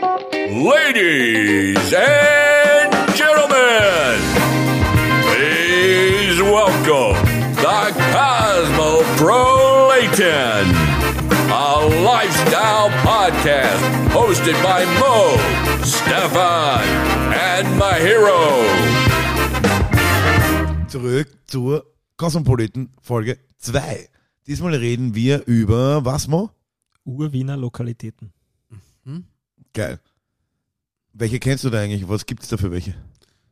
Ladies 0.00 1.92
and 1.92 2.94
gentlemen, 3.16 4.20
please 5.26 6.40
welcome 6.40 7.16
the 7.56 7.92
Cosmopolitan, 8.14 10.70
a 11.50 11.88
lifestyle 12.04 12.90
podcast 13.02 13.82
hosted 14.14 14.54
by 14.62 14.84
Mo, 15.00 15.34
Stefan, 15.82 16.78
and 17.34 17.66
Mahiro. 17.76 18.62
Zurück 20.86 21.26
zur 21.48 21.84
Cosmopolitan 22.16 22.90
Folge 23.02 23.38
2. 23.58 24.08
Diesmal 24.46 24.76
reden 24.76 25.16
wir 25.16 25.44
über 25.46 26.04
was, 26.04 26.28
Mo? 26.28 26.50
Urwiener 27.04 27.56
Lokalitäten. 27.56 28.32
Geil. 29.78 30.00
Welche 31.12 31.38
kennst 31.38 31.62
du 31.62 31.70
da 31.70 31.78
eigentlich? 31.78 32.08
Was 32.08 32.26
gibt 32.26 32.42
es 32.42 32.48
da 32.48 32.56
für 32.56 32.72
welche? 32.72 32.96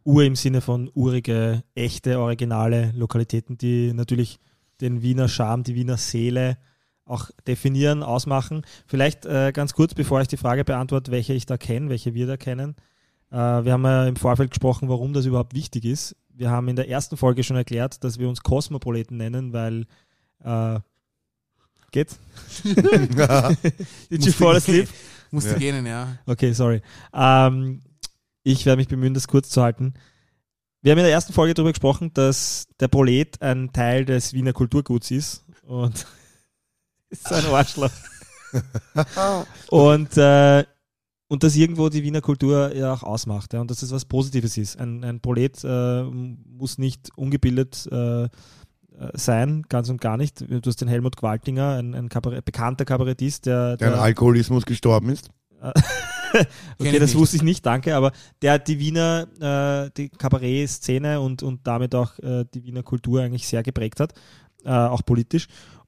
Ur 0.03 0.25
im 0.25 0.35
Sinne 0.35 0.61
von 0.61 0.91
urige, 0.93 1.63
echte, 1.77 2.19
originale 2.19 2.93
Lokalitäten, 2.97 3.57
die 3.57 3.93
natürlich 3.93 4.41
den 4.81 5.03
Wiener 5.03 5.29
Charme, 5.29 5.63
die 5.63 5.77
Wiener 5.77 5.99
Seele 5.99 6.59
auch 7.05 7.31
definieren, 7.47 8.03
ausmachen. 8.03 8.63
Vielleicht 8.89 9.25
äh, 9.25 9.53
ganz 9.53 9.75
kurz, 9.75 9.95
bevor 9.95 10.21
ich 10.21 10.27
die 10.27 10.37
Frage 10.37 10.65
beantworte, 10.65 11.13
welche 11.13 11.33
ich 11.33 11.47
da 11.47 11.59
kenne, 11.59 11.91
welche 11.91 12.13
wir 12.13 12.27
da 12.27 12.37
kennen. 12.37 12.75
Äh, 13.31 13.37
wir 13.37 13.71
haben 13.71 13.85
ja 13.85 14.09
im 14.09 14.17
Vorfeld 14.17 14.51
gesprochen, 14.51 14.89
warum 14.89 15.13
das 15.13 15.27
überhaupt 15.27 15.55
wichtig 15.55 15.85
ist. 15.85 16.17
Wir 16.35 16.51
haben 16.51 16.67
in 16.67 16.75
der 16.75 16.89
ersten 16.89 17.17
Folge 17.17 17.45
schon 17.45 17.57
erklärt, 17.57 18.03
dass 18.03 18.19
wir 18.19 18.29
uns 18.29 18.43
Kosmopoliten 18.43 19.17
nennen, 19.17 19.53
weil 19.53 19.87
äh, 20.43 20.81
geht's? 21.93 22.19
Did 22.65 24.27
you 24.27 24.33
fall 24.33 24.57
asleep? 24.57 24.89
Musste 25.31 25.53
Ja. 25.53 25.59
gehen, 25.59 25.87
ja. 25.87 26.19
Okay, 26.27 26.53
sorry. 26.53 26.83
Ähm, 27.13 27.83
ich 28.43 28.65
werde 28.67 28.79
mich 28.79 28.89
bemühen, 28.89 29.15
das 29.15 29.29
kurz 29.29 29.51
zu 29.51 29.63
halten. 29.63 29.95
Wir 30.83 30.93
haben 30.93 30.99
in 30.99 31.05
der 31.05 31.13
ersten 31.13 31.33
Folge 31.33 31.55
darüber 31.55 31.73
gesprochen, 31.73 32.13
dass 32.15 32.69
der 32.79 32.89
Prolet 32.89 33.43
ein 33.43 33.73
Teil 33.73 34.05
des 34.05 34.33
Wiener 34.35 34.53
Kulturguts 34.53 35.11
ist 35.11 35.45
und 35.63 36.07
ist 37.11 37.27
so 37.29 37.35
ein 37.35 37.47
Arschloch. 37.47 37.91
und, 39.71 40.17
äh, 40.17 40.65
und 41.29 41.43
dass 41.43 41.57
irgendwo 41.57 41.89
die 41.89 42.05
Wiener 42.05 42.21
Kultur 42.21 42.73
ja 42.75 42.93
auch 42.93 43.03
ausmacht 43.03 43.53
ja, 43.53 43.61
und 43.61 43.71
dass 43.71 43.81
das 43.81 43.91
was 43.91 44.05
Positives 44.05 44.57
ist. 44.57 44.79
Ein, 44.79 45.03
ein 45.03 45.21
Prolet 45.21 45.65
äh, 45.65 46.03
muss 46.05 46.79
nicht 46.79 47.11
ungebildet 47.17 47.89
äh, 47.91 48.29
sein, 49.15 49.65
ganz 49.69 49.89
und 49.89 50.01
gar 50.01 50.17
nicht. 50.17 50.41
Du 50.41 50.61
hast 50.65 50.81
den 50.81 50.89
Helmut 50.89 51.17
Gwaltinger, 51.17 51.77
ein, 51.77 51.95
ein 51.95 52.09
Kabarett, 52.09 52.45
bekannter 52.45 52.85
Kabarettist, 52.85 53.47
der, 53.47 53.77
Der 53.77 53.89
an 53.89 53.95
der 53.95 54.03
Alkoholismus 54.03 54.65
gestorben 54.65 55.11
ist. 55.11 55.31
okay, 56.79 56.99
das 56.99 57.15
wusste 57.15 57.37
ich 57.37 57.43
nicht, 57.43 57.65
danke, 57.65 57.95
aber 57.95 58.13
der 58.43 58.55
hat 58.55 58.69
die 58.69 58.79
Wiener, 58.79 59.27
äh, 59.41 59.91
die 59.97 60.09
Kabarett-Szene 60.09 61.21
und, 61.21 61.43
und 61.43 61.67
damit 61.67 61.95
auch 61.95 62.19
äh, 62.19 62.45
die 62.53 62.65
Wiener 62.65 62.83
Kultur 62.83 63.23
eigentlich 63.23 63.47
sehr 63.47 63.63
geprägt 63.63 64.01
hat, 64.01 64.13
äh, 64.65 64.71
auch 64.71 65.05
politisch. 65.05 65.47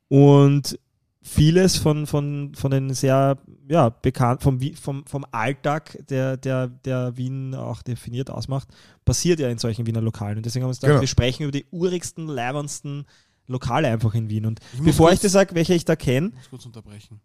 Und 0.09 0.79
vieles 1.21 1.77
von, 1.77 2.07
von, 2.07 2.55
von 2.55 2.71
den 2.71 2.95
sehr, 2.95 3.39
ja, 3.69 3.89
bekannt, 3.91 4.43
vom, 4.43 4.61
vom, 4.75 5.05
vom 5.07 5.27
Alltag, 5.33 5.99
der, 6.09 6.37
der, 6.37 6.69
der 6.69 7.17
Wien 7.17 7.55
auch 7.55 7.83
definiert 7.83 8.31
ausmacht, 8.31 8.69
passiert 9.05 9.41
ja 9.41 9.49
in 9.49 9.59
solchen 9.59 9.87
Wiener 9.87 10.01
Lokalen. 10.01 10.37
Und 10.39 10.47
deswegen 10.47 10.63
haben 10.63 10.69
wir 10.69 10.71
uns 10.71 10.79
gedacht, 10.81 10.91
Genau. 10.93 11.01
wir 11.01 11.09
sprechen 11.09 11.43
über 11.43 11.53
die 11.53 11.67
urigsten, 11.71 12.27
leibernsten 12.29 13.05
Lokale 13.47 13.89
einfach 13.89 14.15
in 14.15 14.29
Wien. 14.31 14.47
Und 14.47 14.61
Ich 14.75 14.81
bevor 14.83 15.09
ich 15.09 15.15
kurz- 15.15 15.23
dir 15.23 15.29
sage, 15.31 15.55
welche 15.55 15.75
ich 15.75 15.85
da 15.85 15.97
kenne, 15.97 16.29
Ich 16.29 16.35
muss 16.37 16.49
kurz 16.51 16.67
unterbrechen. 16.67 17.21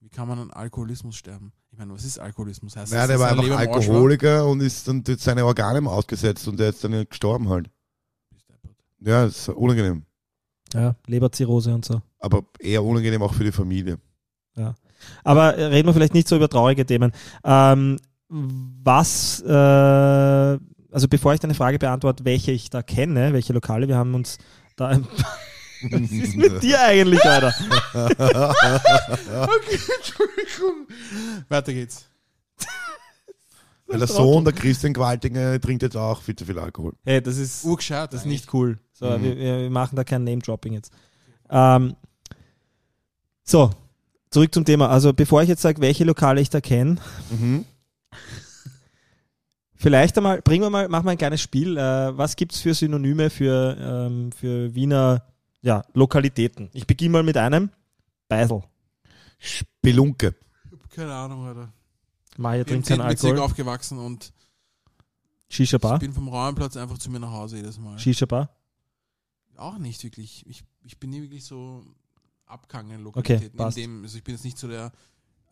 Wie 0.00 0.08
kann 0.08 0.28
man 0.28 0.38
an 0.38 0.50
Alkoholismus 0.52 1.16
sterben? 1.16 1.52
Ich 1.72 1.78
meine, 1.78 1.92
was 1.92 2.04
ist 2.04 2.18
Alkoholismus? 2.20 2.76
Heißt 2.76 2.92
Ja, 2.92 3.00
das, 3.00 3.08
der 3.08 3.18
war 3.18 3.30
einfach? 3.30 3.56
Alkoholiker 3.58 4.46
und 4.46 4.60
ist 4.60 4.86
dann 4.86 5.02
jetzt 5.06 5.24
seine 5.24 5.44
Organe 5.44 5.86
ausgesetzt 5.90 6.46
und 6.46 6.60
der 6.60 6.68
ist 6.70 6.84
dann 6.84 7.06
gestorben 7.08 7.48
halt. 7.48 7.68
Ja, 9.00 9.24
ist 9.26 9.48
unangenehm. 9.48 10.04
ja, 10.72 10.94
Leberzirrhose 11.06 11.74
und 11.74 11.84
so. 11.84 12.00
Aber 12.26 12.42
eher 12.58 12.82
unangenehm 12.84 13.22
auch 13.22 13.32
für 13.34 13.44
die 13.44 13.52
Familie. 13.52 13.98
Aber 15.24 15.54
äh, 15.56 15.64
reden 15.66 15.88
wir 15.88 15.94
vielleicht 15.94 16.14
nicht 16.14 16.26
so 16.28 16.36
über 16.36 16.48
traurige 16.48 16.84
Themen. 16.84 17.12
Ähm, 17.44 17.98
was, 18.28 19.40
äh, 19.42 19.50
also 19.52 21.08
bevor 21.08 21.34
ich 21.34 21.40
deine 21.40 21.54
Frage 21.54 21.78
beantworte, 21.78 22.24
welche 22.24 22.50
ich 22.52 22.70
da 22.70 22.82
kenne, 22.82 23.32
welche 23.32 23.52
Lokale, 23.52 23.86
wir 23.86 23.96
haben 23.96 24.14
uns 24.14 24.38
da 24.76 24.88
ein 24.88 25.06
Was 25.90 26.00
ist 26.10 26.34
mit 26.36 26.62
dir 26.62 26.80
eigentlich, 26.80 27.22
Alter? 27.24 27.54
Okay, 27.94 29.78
Entschuldigung. 29.98 30.86
Weiter 31.48 31.72
geht's. 31.72 32.06
Weil 33.86 33.98
der 33.98 34.08
Sohn, 34.08 34.42
der 34.44 34.52
Christian 34.52 34.92
Gewaltinger, 34.94 35.60
trinkt 35.60 35.82
jetzt 35.82 35.96
auch 35.96 36.20
viel 36.22 36.34
zu 36.34 36.44
viel 36.44 36.58
Alkohol. 36.58 36.94
Hey, 37.04 37.20
das 37.22 37.36
ist, 37.36 37.64
Urgescheit. 37.64 38.12
das 38.12 38.20
ist 38.22 38.26
nicht 38.26 38.52
cool. 38.52 38.78
So, 38.92 39.06
Mhm. 39.06 39.22
wir, 39.22 39.36
wir 39.36 39.70
machen 39.70 39.94
da 39.94 40.02
kein 40.02 40.24
Name-Dropping 40.24 40.72
jetzt. 40.72 40.92
Ähm, 41.50 41.94
so, 43.46 43.70
zurück 44.30 44.52
zum 44.52 44.64
Thema. 44.64 44.88
Also 44.90 45.12
bevor 45.12 45.42
ich 45.42 45.48
jetzt 45.48 45.62
sage, 45.62 45.80
welche 45.80 46.04
Lokale 46.04 46.40
ich 46.40 46.50
da 46.50 46.60
kenne, 46.60 46.96
Mhm. 47.30 47.64
Vielleicht 49.78 50.16
einmal, 50.16 50.40
bringen 50.40 50.64
wir 50.64 50.70
mal, 50.70 50.88
machen 50.88 51.04
wir 51.04 51.10
ein 51.10 51.18
kleines 51.18 51.40
Spiel. 51.42 51.76
Äh, 51.76 52.16
was 52.16 52.34
gibt 52.36 52.52
es 52.54 52.60
für 52.60 52.72
Synonyme 52.74 53.28
für, 53.28 53.76
ähm, 53.78 54.32
für 54.32 54.74
Wiener 54.74 55.22
ja, 55.60 55.84
Lokalitäten? 55.92 56.70
Ich 56.72 56.86
beginne 56.86 57.12
mal 57.12 57.22
mit 57.22 57.36
einem. 57.36 57.70
Beisel. 58.28 58.62
Spelunke. 59.38 60.34
Ich 60.64 60.72
hab 60.72 60.90
keine 60.90 61.14
Ahnung, 61.14 61.46
Alter. 61.46 61.72
Ich 62.30 62.36
bin 62.38 62.44
im 62.54 62.64
trinkt 62.64 62.88
keinen 62.88 63.00
10. 63.00 63.08
Bezirk 63.08 63.30
Alkohol. 63.32 63.44
aufgewachsen 63.44 63.98
und 63.98 64.32
Shisha 65.50 65.76
ich 65.76 65.82
Bar. 65.82 65.98
bin 65.98 66.12
vom 66.14 66.28
Raumplatz 66.28 66.76
einfach 66.76 66.98
zu 66.98 67.10
mir 67.10 67.20
nach 67.20 67.30
Hause 67.30 67.56
jedes 67.58 67.78
Mal. 67.78 67.98
Shisha 67.98 68.24
Bar. 68.26 68.48
Auch 69.56 69.76
nicht 69.78 70.02
wirklich. 70.04 70.44
Ich, 70.48 70.64
ich 70.84 70.98
bin 70.98 71.10
nie 71.10 71.20
wirklich 71.22 71.44
so 71.44 71.84
abgegangen 72.46 72.92
in 72.92 73.02
Lokalitäten. 73.04 73.56
passt. 73.56 73.76
in 73.78 73.82
dem, 73.84 74.02
also 74.04 74.16
ich 74.18 74.24
bin 74.24 74.34
jetzt 74.34 74.44
nicht 74.44 74.58
so 74.58 74.68
der, 74.68 74.92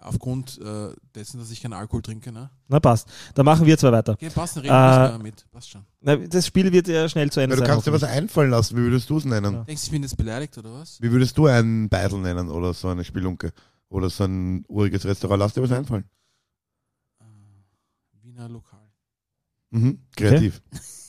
aufgrund 0.00 0.60
äh, 0.60 0.92
dessen, 1.14 1.38
dass 1.40 1.50
ich 1.50 1.62
keinen 1.62 1.72
Alkohol 1.72 2.02
trinke, 2.02 2.30
ne? 2.30 2.50
Na 2.68 2.78
passt. 2.80 3.08
Dann 3.34 3.44
machen 3.46 3.64
wir 3.66 3.78
zwei 3.78 3.90
weiter. 3.92 4.12
Okay, 4.12 4.28
passt, 4.30 4.56
dann 4.56 4.62
reden 4.64 5.20
Äh, 5.20 5.22
mit. 5.22 5.50
Passt 5.50 5.70
schon. 5.70 5.84
Na, 6.00 6.16
das 6.16 6.46
Spiel 6.46 6.70
wird 6.72 6.88
ja 6.88 7.08
schnell 7.08 7.30
zu 7.30 7.40
Ja, 7.40 7.44
Ende 7.44 7.56
du 7.56 7.60
sein. 7.60 7.68
kannst 7.70 7.86
dir 7.86 7.92
was 7.92 8.04
einfallen 8.04 8.50
lassen. 8.50 8.76
Wie 8.76 8.82
würdest 8.82 9.08
du 9.08 9.16
es 9.16 9.24
nennen? 9.24 9.52
Ja. 9.54 9.64
Denkst 9.64 9.82
du, 9.82 9.86
ich 9.86 9.92
bin 9.92 10.02
jetzt 10.02 10.16
beleidigt 10.16 10.56
oder 10.58 10.72
was? 10.74 11.00
Wie 11.00 11.10
würdest 11.10 11.38
du 11.38 11.46
einen 11.46 11.88
Beisel 11.88 12.20
nennen 12.20 12.50
oder 12.50 12.74
so 12.74 12.88
eine 12.88 13.02
Spelunke? 13.04 13.52
Oder 13.88 14.10
so 14.10 14.24
ein 14.24 14.64
uriges 14.68 15.04
Restaurant? 15.04 15.38
Lass 15.40 15.54
dir 15.54 15.62
was 15.62 15.72
einfallen. 15.72 16.04
Äh, 17.20 17.24
Wiener 18.22 18.48
Lokal. 18.48 18.80
Mhm. 19.70 20.00
Kreativ. 20.16 20.60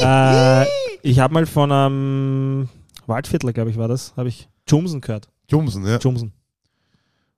äh, 0.00 0.66
ich 1.02 1.18
habe 1.18 1.34
mal 1.34 1.46
von 1.46 1.70
einem 1.72 2.68
Waldviertler, 3.06 3.52
glaube 3.52 3.70
ich, 3.70 3.76
war 3.76 3.88
das, 3.88 4.14
habe 4.16 4.28
ich 4.28 4.48
Jumsen 4.68 5.00
gehört. 5.00 5.28
Jumsen, 5.48 5.86
ja. 5.86 5.98
Jumsen. 5.98 6.32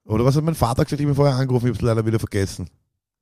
Oder 0.05 0.25
was 0.25 0.37
hat 0.37 0.45
mein 0.45 0.55
Vater 0.55 0.85
gesagt? 0.85 1.01
Ich 1.01 1.07
habe 1.07 1.13
ihn 1.13 1.17
vorher 1.17 1.37
angerufen, 1.37 1.67
ich 1.67 1.71
habe 1.71 1.79
es 1.79 1.83
leider 1.83 2.07
wieder 2.07 2.19
vergessen. 2.19 2.69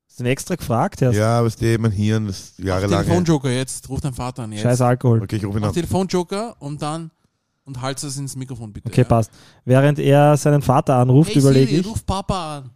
Hast 0.09 0.19
du 0.19 0.25
ihn 0.25 0.31
extra 0.31 0.57
gefragt? 0.57 1.01
Herr? 1.01 1.13
Ja, 1.13 1.43
was 1.43 1.57
der 1.57 1.79
mein 1.79 1.93
Hirn, 1.93 2.27
das 2.27 2.55
jahrelang. 2.59 3.05
Telefonjoker 3.05 3.51
jetzt. 3.51 3.89
Ruf 3.89 4.01
deinen 4.01 4.15
Vater 4.15 4.43
an 4.43 4.53
jetzt. 4.53 4.63
Scheiß 4.63 4.81
Alkohol. 4.81 5.23
Okay, 5.23 5.37
ich 5.37 5.45
rufe 5.45 5.59
ihn 5.59 5.63
Mach 5.63 5.69
an. 5.69 5.75
Telefonjoker 5.75 6.61
und 6.61 6.83
dann 6.83 7.11
und 7.65 7.81
halt 7.81 8.03
es 8.03 8.17
ins 8.17 8.37
Mikrofon 8.37 8.73
bitte. 8.73 8.89
Okay, 8.89 9.03
ja? 9.03 9.07
passt. 9.07 9.31
Während 9.65 9.99
er 9.99 10.37
seinen 10.37 10.63
Vater 10.63 10.97
anruft, 10.97 11.31
Hey 11.31 11.41
überlege 11.41 11.77
ich. 11.77 11.87
ruf 11.87 12.05
Papa 12.05 12.59
an. 12.59 12.71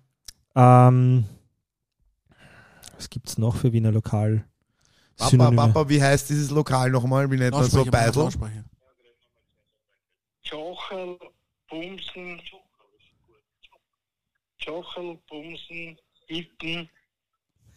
Ähm, 0.54 1.24
was 2.96 3.10
gibt's 3.10 3.36
noch 3.36 3.56
für 3.56 3.72
Wiener 3.72 3.92
Lokal? 3.92 4.44
Papa, 5.16 5.30
Synonyme? 5.30 5.56
Papa, 5.56 5.88
wie 5.88 6.02
heißt 6.02 6.30
dieses 6.30 6.50
Lokal 6.50 6.90
nochmal? 6.90 7.30
Wie 7.30 7.36
nennt 7.36 7.52
man 7.52 7.64
so 7.64 7.84
Beisel? 7.84 8.28
Jochel, 10.50 11.18
Bumsen, 11.68 12.40
Jochel, 14.58 15.18
Bumsen, 15.28 15.96
Hitten, 16.26 16.88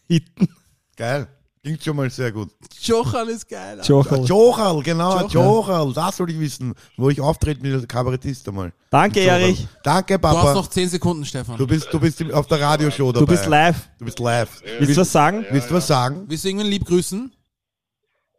Hitten. 0.07 0.47
Geil. 0.95 1.27
Klingt 1.61 1.83
schon 1.83 1.95
mal 1.97 2.09
sehr 2.09 2.31
gut. 2.31 2.49
Jochal 2.81 3.27
ist 3.29 3.47
geil. 3.49 3.79
Alter. 3.79 3.87
Jochel. 3.89 4.23
Jochal, 4.25 4.81
genau, 4.81 5.19
Jochel. 5.23 5.29
Jochal. 5.41 5.93
Das 5.93 6.15
soll 6.17 6.29
ich 6.29 6.39
wissen, 6.39 6.73
wo 6.95 7.09
ich 7.09 7.19
auftrete 7.19 7.61
mit 7.61 7.73
dem 7.73 7.87
Kabarettist 7.87 8.47
einmal. 8.47 8.71
Danke. 8.89 9.19
Erich. 9.19 9.67
Danke, 9.83 10.17
Du 10.17 10.27
hast 10.27 10.35
Papa. 10.35 10.53
noch 10.53 10.67
10 10.67 10.87
Sekunden, 10.89 11.25
Stefan. 11.25 11.57
Du 11.57 11.67
bist, 11.67 11.89
du 11.91 11.99
bist 11.99 12.23
auf 12.31 12.47
der 12.47 12.61
Radioshow 12.61 13.11
dabei. 13.11 13.25
Du 13.25 13.31
bist 13.31 13.45
live. 13.45 13.89
Du 13.99 14.05
bist 14.05 14.19
live. 14.19 14.61
Willst 14.79 14.95
du 14.95 15.01
was 15.01 15.11
sagen? 15.11 15.45
Willst 15.51 15.69
du 15.69 15.73
was 15.75 15.85
sagen? 15.87 16.29
Wir 16.29 16.37
singen 16.37 16.65
lieb 16.65 16.85
grüßen. 16.85 17.35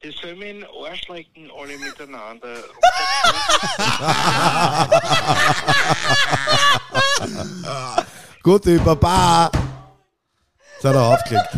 Die 0.02 0.10
sollen 0.10 0.38
mir 0.38 0.50
in 0.50 0.60
den 0.60 0.66
Arsch 0.84 1.06
lecken, 1.08 1.50
alle 1.56 1.78
miteinander. 1.78 2.54
Gut, 8.42 8.62
Papa. 8.84 9.50
Jetzt 10.74 10.84
hat 10.84 10.94
er 10.94 11.02
aufgelegt. 11.02 11.48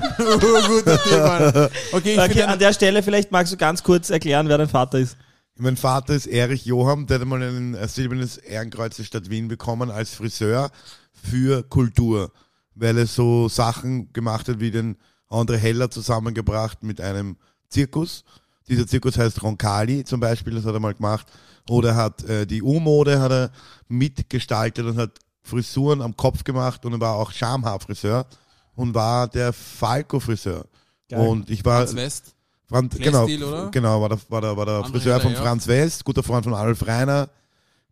Okay, 1.93 2.15
ich 2.15 2.19
Okay, 2.19 2.43
an 2.43 2.59
der 2.59 2.73
Stelle 2.73 3.03
vielleicht 3.03 3.31
magst 3.31 3.53
du 3.53 3.57
ganz 3.57 3.83
kurz 3.83 4.11
erklären, 4.11 4.49
wer 4.49 4.59
dein 4.59 4.69
Vater 4.69 4.99
ist. 4.99 5.17
Mein 5.57 5.77
Vater 5.77 6.15
ist 6.15 6.27
Erich 6.27 6.65
Joham, 6.65 7.07
der 7.07 7.21
hat 7.21 7.27
mal 7.27 7.41
ein 7.43 7.77
silbernes 7.87 8.39
Ehrenkreuz 8.39 8.97
der 8.97 9.05
Stadt 9.05 9.31
Wien 9.31 9.47
bekommen 9.47 9.91
als 9.93 10.15
Friseur 10.15 10.71
für 11.13 11.63
Kultur. 11.63 12.33
weil 12.75 12.99
er 12.99 13.07
so 13.07 13.49
Sachen 13.49 14.13
gemacht 14.13 14.49
hat, 14.49 14.59
wie 14.59 14.71
den 14.71 14.97
André 15.29 15.57
Heller 15.57 15.91
zusammengebracht 15.91 16.83
mit 16.83 17.01
einem 17.01 17.37
Zirkus. 17.73 18.25
Dieser 18.69 18.87
Zirkus 18.87 19.19
heißt 19.19 19.43
Roncalli 19.43 20.05
zum 20.05 20.21
Beispiel, 20.21 20.55
das 20.55 20.65
hat 20.65 20.75
er 20.75 20.81
mal 20.81 20.95
gemacht. 20.95 21.27
Oder 21.69 21.91
er 21.91 21.97
hat 21.97 22.25
äh, 22.25 22.47
die 22.47 22.63
U-Mode 22.63 23.21
hat 23.21 23.33
er 23.33 23.51
mitgestaltet 23.89 24.85
und 24.85 24.97
hat 24.97 25.19
Frisuren 25.43 26.01
am 26.01 26.17
Kopf 26.17 26.45
gemacht 26.45 26.85
und 26.85 26.93
er 26.93 27.01
war 27.01 27.15
auch 27.15 27.33
Schamhaarfriseur 27.33 28.27
und 28.75 28.95
war 28.95 29.29
der 29.29 29.53
Falco-Friseur. 29.53 30.67
Und 31.11 31.51
ich 31.51 31.65
war 31.65 31.81
Franz 31.83 31.95
West. 31.95 32.35
Franz, 32.67 32.97
genau, 32.97 33.25
oder? 33.25 33.71
genau, 33.71 34.01
war 34.01 34.09
der, 34.09 34.19
war 34.29 34.41
der, 34.41 34.57
war 34.57 34.65
der 34.65 34.85
Friseur 34.85 35.21
von. 35.21 35.35
Franz 35.35 35.67
West, 35.67 36.05
guter 36.05 36.23
Freund 36.23 36.45
von 36.45 36.55
Adolf 36.55 36.87
Reiner. 36.87 37.29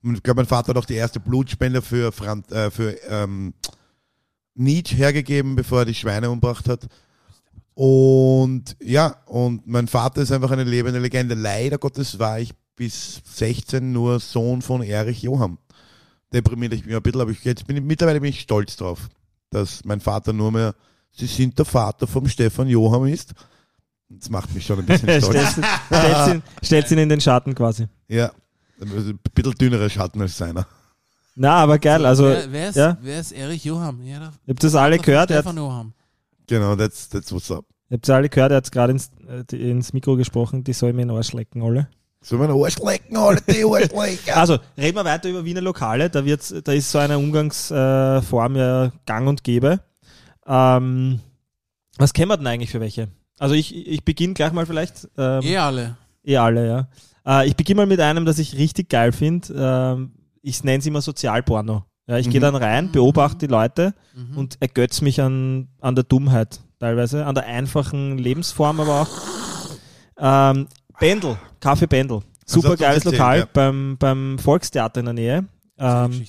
Ich 0.03 0.23
glaube, 0.23 0.41
mein 0.41 0.47
Vater 0.47 0.69
hat 0.69 0.79
auch 0.79 0.87
die 0.87 0.95
erste 0.95 1.21
Blutspende 1.21 1.83
für, 1.83 2.13
Franz, 2.13 2.51
äh, 2.51 2.71
für 2.71 2.97
ähm, 3.09 3.53
Nietzsche 4.55 4.97
hergegeben, 4.97 5.55
bevor 5.55 5.81
er 5.81 5.85
die 5.85 5.95
Schweine 5.95 6.31
umgebracht 6.31 6.67
hat. 6.69 6.87
Und 7.81 8.77
ja, 8.83 9.17
und 9.25 9.67
mein 9.67 9.89
Vater 9.89 10.21
ist 10.21 10.33
einfach 10.33 10.51
eine 10.51 10.65
lebende 10.65 10.99
Legende. 10.99 11.35
Leider 11.35 11.79
Gottes 11.79 12.19
war 12.19 12.39
ich 12.39 12.53
bis 12.77 13.23
16 13.25 13.91
nur 13.91 14.21
Sohn 14.21 14.61
von 14.61 14.83
Erich 14.83 15.23
Johann. 15.23 15.57
Deprimiert 16.31 16.75
ich 16.75 16.85
mich 16.85 16.95
ein 16.95 17.01
bisschen, 17.01 17.23
aber 17.23 17.31
ich, 17.31 17.43
jetzt 17.43 17.67
bin 17.67 17.79
ich, 17.79 17.83
mittlerweile 17.83 18.21
bin 18.21 18.29
ich 18.29 18.41
stolz 18.41 18.77
drauf, 18.77 19.09
dass 19.49 19.83
mein 19.87 20.03
Vater 20.03 20.35
nur 20.35 20.53
mehr, 20.53 20.75
sie 21.11 21.25
sind 21.25 21.59
der 21.59 21.65
Vater 21.65 22.07
vom 22.07 22.29
Stefan 22.29 22.69
Johann 22.69 23.09
ist. 23.09 23.33
Das 24.11 24.29
macht 24.29 24.55
mich 24.55 24.67
schon 24.67 24.81
ein 24.81 24.85
bisschen 24.85 25.09
stolz. 25.23 25.53
stellst, 25.53 25.61
stellst, 25.87 26.29
ihn, 26.29 26.43
stellst 26.63 26.93
ihn 26.93 26.99
in 26.99 27.09
den 27.09 27.23
Schatten 27.23 27.55
quasi. 27.55 27.89
Ja, 28.09 28.31
ein 28.79 29.19
bisschen 29.33 29.55
dünnere 29.55 29.89
Schatten 29.89 30.21
als 30.21 30.37
seiner. 30.37 30.67
Na, 31.35 31.55
aber 31.55 31.79
geil. 31.79 32.05
Also, 32.05 32.25
wer, 32.25 32.53
wer, 32.53 32.69
ist, 32.69 32.77
ja. 32.77 32.99
wer 33.01 33.21
ist 33.21 33.33
Erich 33.33 33.65
Johann? 33.65 34.05
Ja, 34.05 34.35
habt 34.47 34.63
das 34.63 34.75
alle 34.75 34.99
gehört. 34.99 35.31
Er 35.31 35.39
Stefan 35.39 35.57
Johann. 35.57 35.95
Genau, 36.51 36.77
that's, 36.77 37.09
that's 37.09 37.33
what's 37.33 37.51
up. 37.51 37.65
ihr 37.89 37.95
habt 37.95 38.07
das 38.09 38.15
alle 38.15 38.29
gehört. 38.29 38.51
Er 38.51 38.59
hat 38.59 38.71
gerade 38.71 38.93
ins, 38.93 39.11
äh, 39.27 39.57
ins 39.57 39.93
Mikro 39.95 40.17
gesprochen. 40.17 40.63
Die 40.65 40.73
sollen 40.75 40.95
mir 40.97 41.03
in 41.03 41.09
den 41.09 41.17
Arsch 41.17 41.33
lecken, 41.33 41.63
alle. 41.63 41.89
So 42.23 42.37
mein 42.37 42.51
Arsch 42.51 42.77
lecken, 42.79 43.17
alle 43.17 43.41
die 43.41 43.65
Arsch 43.65 43.89
lecken. 43.95 44.35
Also, 44.35 44.59
reden 44.77 44.97
wir 44.97 45.05
weiter 45.07 45.31
über 45.31 45.45
Wiener 45.45 45.63
Lokale. 45.63 46.11
Da, 46.11 46.25
wird's, 46.25 46.53
da 46.63 46.73
ist 46.73 46.91
so 46.91 46.99
eine 46.99 47.17
Umgangsform 47.19 48.57
ja 48.57 48.93
gang 49.07 49.27
und 49.29 49.43
gäbe. 49.45 49.81
Ähm, 50.47 51.21
was 51.97 52.13
kennen 52.13 52.29
wir 52.29 52.37
denn 52.37 52.47
eigentlich 52.47 52.71
für 52.71 52.81
welche? 52.81 53.09
Also, 53.39 53.55
ich, 53.55 53.75
ich 53.75 54.05
beginne 54.05 54.35
gleich 54.35 54.53
mal 54.53 54.67
vielleicht. 54.67 55.09
Ähm, 55.17 55.41
Eh 55.43 55.57
alle. 55.57 55.97
Eh 56.25 56.37
alle, 56.37 56.67
ja. 56.67 56.89
Äh, 57.43 57.49
ich 57.49 57.57
beginne 57.57 57.83
mal 57.83 57.87
mit 57.87 58.01
einem, 58.01 58.25
das 58.27 58.39
ich 58.39 58.57
richtig 58.59 58.89
geil 58.91 59.13
finde. 59.13 59.55
Ähm, 59.57 60.13
ich 60.43 60.63
nenne 60.65 60.79
es 60.81 60.87
immer 60.87 61.01
Sozialporno. 61.01 61.85
Ja, 62.11 62.19
ich 62.19 62.29
gehe 62.29 62.41
Mhm. 62.41 62.45
dann 62.45 62.57
rein, 62.57 62.91
beobachte 62.91 63.47
die 63.47 63.47
Leute 63.47 63.95
Mhm. 64.17 64.37
und 64.37 64.57
ergötze 64.61 65.05
mich 65.05 65.21
an, 65.23 65.69
an 65.81 65.95
der 65.95 66.03
Dummheit 66.03 66.59
teilweise, 66.81 67.25
an 67.25 67.37
der 67.37 67.47
einfachen 67.47 68.19
Lebensform 68.19 68.81
aber 68.81 69.03
auch. 69.03 69.09
Ähm, 70.19 70.67
Bendel, 70.99 71.37
Kaffee 71.61 71.87
Bendel. 71.87 72.23
Super 72.45 72.71
hast 72.71 72.81
du 72.81 72.85
geiles 72.85 73.05
Lokal 73.05 73.39
ja. 73.39 73.49
beim, 73.53 73.97
beim 73.97 74.41
Volkstheater 74.41 74.99
in 74.99 75.07
der 75.07 75.15
Nähe. 75.15 75.45
Ähm, 75.79 76.25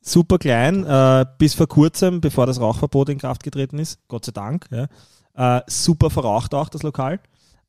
super 0.00 0.38
klein, 0.38 0.84
äh, 0.84 1.26
bis 1.38 1.54
vor 1.54 1.68
kurzem, 1.68 2.20
bevor 2.20 2.46
das 2.46 2.60
Rauchverbot 2.60 3.08
in 3.08 3.18
Kraft 3.18 3.44
getreten 3.44 3.78
ist, 3.78 4.00
Gott 4.08 4.24
sei 4.24 4.32
Dank. 4.32 4.66
Ja. 4.72 5.58
Äh, 5.58 5.62
super 5.68 6.10
verraucht 6.10 6.54
auch 6.54 6.68
das 6.68 6.82
Lokal. 6.82 7.20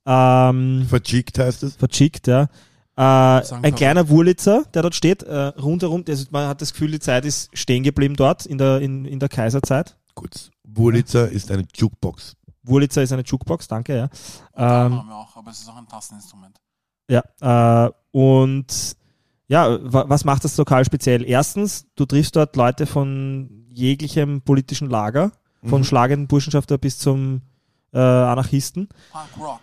Ähm, 0.04 0.88
Verchickt 0.90 1.38
heißt 1.38 1.62
es. 1.62 1.76
verschickt, 1.76 2.26
ja. 2.26 2.48
Äh, 2.98 3.02
ein 3.02 3.76
kleiner 3.76 4.10
Wurlitzer, 4.10 4.66
der 4.74 4.82
dort 4.82 4.96
steht, 4.96 5.24
äh, 5.24 5.36
rundherum, 5.60 6.04
also 6.08 6.26
man 6.32 6.48
hat 6.48 6.62
das 6.62 6.72
Gefühl, 6.74 6.92
die 6.92 7.00
Zeit 7.00 7.26
ist 7.26 7.50
stehen 7.58 7.84
geblieben 7.84 8.16
dort 8.16 8.46
in 8.46 8.58
der, 8.58 8.82
in, 8.82 9.06
in 9.06 9.20
der 9.20 9.30
Kaiserzeit. 9.30 9.98
Gut. 10.14 10.52
Wurlitzer 10.64 11.30
ist 11.30 11.50
eine 11.52 11.66
Jukebox. 11.76 12.36
Wurlitzer 12.64 13.02
ist 13.02 13.12
eine 13.14 13.24
Jukebox, 13.24 13.68
danke, 13.68 13.96
ja. 13.98 14.10
Ähm, 14.56 14.98
haben 14.98 15.08
wir 15.08 15.16
auch, 15.16 15.36
aber 15.36 15.52
es 15.52 15.62
ist 15.62 15.70
auch 15.70 15.78
ein 15.78 15.88
Tasteninstrument. 15.88 16.58
ja, 17.10 17.24
äh, 17.88 17.92
und 18.12 18.96
ja, 19.48 19.80
wa 19.82 20.06
was 20.08 20.24
macht 20.26 20.44
das 20.44 20.56
Lokal 20.58 20.86
speziell? 20.86 21.24
Erstens, 21.26 21.86
du 21.96 22.06
triffst 22.06 22.36
dort 22.36 22.56
Leute 22.56 22.86
von 22.86 23.66
jeglichem 23.70 24.42
politischen 24.42 24.90
Lager, 24.90 25.32
von 25.66 25.80
Mhm. 25.82 25.86
schlagenden 25.86 26.28
Burschenschafter 26.28 26.78
bis 26.78 27.00
zum 27.00 27.42
äh, 27.94 28.00
Anarchisten. 28.00 28.88
Punk 29.12 29.26
Rock. 29.40 29.60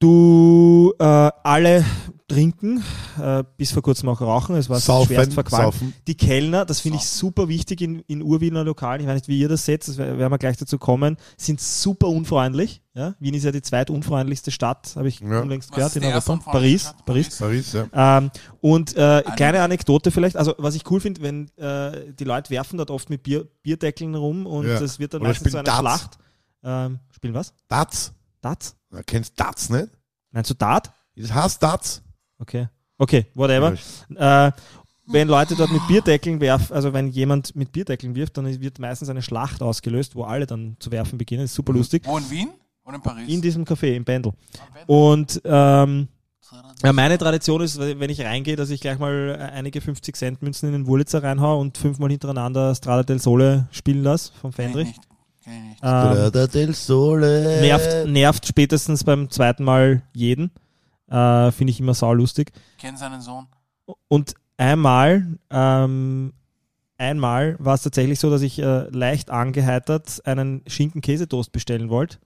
Du 0.00 0.92
äh, 0.98 1.04
alle 1.04 1.84
trinken, 2.30 2.82
äh, 3.20 3.44
bis 3.56 3.72
vor 3.72 3.82
kurzem 3.82 4.08
auch 4.08 4.20
rauchen, 4.20 4.56
es 4.56 4.68
war 4.70 4.76
schwerst 4.80 4.86
Saufen, 4.86 5.32
verqualmt. 5.32 5.74
saufen. 5.74 5.94
Die 6.06 6.14
Kellner, 6.16 6.64
das 6.64 6.80
finde 6.80 6.98
ich 6.98 7.04
super 7.04 7.48
wichtig 7.48 7.80
in, 7.80 8.00
in 8.06 8.22
Urwiener 8.22 8.64
Lokalen, 8.64 9.00
ich 9.00 9.06
weiß 9.06 9.14
nicht, 9.16 9.28
wie 9.28 9.38
ihr 9.40 9.48
das 9.48 9.64
seht, 9.64 9.86
das 9.86 9.98
wer- 9.98 10.16
werden 10.18 10.32
wir 10.32 10.38
gleich 10.38 10.56
dazu 10.56 10.78
kommen, 10.78 11.16
sind 11.36 11.60
super 11.60 12.06
unfreundlich. 12.08 12.82
Ja? 12.94 13.14
Wien 13.20 13.34
ist 13.34 13.44
ja 13.44 13.52
die 13.52 13.62
zweitunfreundlichste 13.62 14.50
Stadt, 14.50 14.92
habe 14.96 15.08
ich 15.08 15.20
Ja. 15.20 15.40
unlängst 15.40 15.72
gehört, 15.72 15.94
in 15.96 16.04
Europa. 16.04 16.36
Paris, 16.50 16.82
Stadt? 16.82 17.04
Paris. 17.04 17.36
Paris, 17.38 17.72
ja. 17.72 18.18
Ähm, 18.18 18.30
und 18.60 18.96
äh, 18.96 19.22
kleine 19.36 19.62
Anekdote 19.62 20.10
vielleicht, 20.10 20.36
also 20.36 20.54
was 20.58 20.74
ich 20.74 20.90
cool 20.90 21.00
finde, 21.00 21.22
wenn 21.22 21.48
äh, 21.56 22.12
die 22.12 22.24
Leute 22.24 22.50
werfen 22.50 22.78
dort 22.78 22.90
oft 22.90 23.10
mit 23.10 23.22
Bier, 23.22 23.46
Bierdeckeln 23.62 24.14
rum 24.14 24.46
und 24.46 24.66
Ja. 24.66 24.78
das 24.80 24.98
wird 24.98 25.14
dann 25.14 25.20
Oder 25.20 25.30
meistens 25.30 25.52
so 25.52 25.58
spielen 25.58 25.68
eine 25.74 25.84
Darts. 25.84 26.00
Schlacht. 26.00 26.18
Ähm, 26.62 26.98
spielen 27.10 27.34
was? 27.34 27.52
Darts. 27.68 28.12
Darts? 28.40 28.76
Du 28.90 28.98
kennst 29.04 29.38
Darts 29.38 29.68
nicht? 29.70 29.88
Meinst 30.32 30.50
du 30.50 30.54
Dart? 30.54 30.90
Das 31.16 31.32
heißt 31.34 31.62
Darts. 31.62 32.02
Okay. 32.40 32.68
Okay, 32.98 33.26
whatever. 33.34 33.74
Äh, 34.14 34.52
wenn 35.06 35.28
Leute 35.28 35.56
dort 35.56 35.72
mit 35.72 35.86
Bierdeckeln 35.88 36.40
werfen, 36.40 36.74
also 36.74 36.92
wenn 36.92 37.08
jemand 37.08 37.56
mit 37.56 37.72
Bierdeckeln 37.72 38.14
wirft, 38.14 38.36
dann 38.36 38.60
wird 38.60 38.78
meistens 38.78 39.08
eine 39.08 39.22
Schlacht 39.22 39.62
ausgelöst, 39.62 40.14
wo 40.14 40.24
alle 40.24 40.46
dann 40.46 40.76
zu 40.78 40.92
werfen 40.92 41.18
beginnen. 41.18 41.44
ist 41.44 41.54
super 41.54 41.72
lustig. 41.72 42.02
Wo 42.04 42.18
in 42.18 42.30
Wien? 42.30 42.48
Oder 42.84 42.96
in 42.96 43.02
Paris? 43.02 43.28
In 43.28 43.42
diesem 43.42 43.64
Café, 43.64 43.94
im 43.94 44.04
Pendel. 44.04 44.32
Und 44.86 45.40
ähm, 45.44 46.08
ja, 46.82 46.92
meine 46.92 47.18
Tradition 47.18 47.60
ist, 47.60 47.78
wenn 47.78 48.10
ich 48.10 48.20
reingehe, 48.22 48.56
dass 48.56 48.70
ich 48.70 48.80
gleich 48.80 48.98
mal 48.98 49.50
einige 49.54 49.80
50 49.80 50.16
Cent 50.16 50.42
Münzen 50.42 50.68
in 50.68 50.72
den 50.72 50.86
Wurlitzer 50.86 51.22
reinhau 51.22 51.60
und 51.60 51.78
fünfmal 51.78 52.10
hintereinander 52.10 52.74
Strada 52.74 53.02
del 53.02 53.18
Sole 53.18 53.68
spielen 53.70 54.02
lasse 54.02 54.32
vom 54.40 54.52
Fendrich. 54.52 54.94
Ähm, 55.46 55.74
Strada 55.76 56.46
del 56.46 56.74
Sole. 56.74 57.60
nervt, 57.60 58.08
nervt 58.08 58.46
spätestens 58.46 59.04
beim 59.04 59.30
zweiten 59.30 59.64
Mal 59.64 60.02
jeden. 60.12 60.50
Äh, 61.10 61.50
Finde 61.52 61.72
ich 61.72 61.80
immer 61.80 61.94
saulustig. 61.94 62.52
Kenn 62.78 62.96
seinen 62.96 63.20
Sohn. 63.20 63.46
Und 64.08 64.34
einmal, 64.56 65.38
ähm, 65.50 66.32
einmal 66.96 67.56
war 67.58 67.74
es 67.74 67.82
tatsächlich 67.82 68.20
so, 68.20 68.30
dass 68.30 68.42
ich 68.42 68.58
äh, 68.58 68.88
leicht 68.90 69.30
angeheitert 69.30 70.24
einen 70.24 70.62
Schinken-Käsetoast 70.66 71.50
bestellen 71.52 71.90
wollte. 71.90 72.18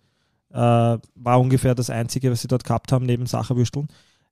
Äh, 0.51 0.57
war 0.59 1.41
ungefähr 1.41 1.75
das 1.75 1.91
Einzige, 1.91 2.31
was 2.31 2.43
sie 2.43 2.49
dort 2.49 2.65
gehabt 2.65 2.93
haben, 2.93 3.07
neben 3.07 3.27
Sacherwürsteln. 3.27 3.89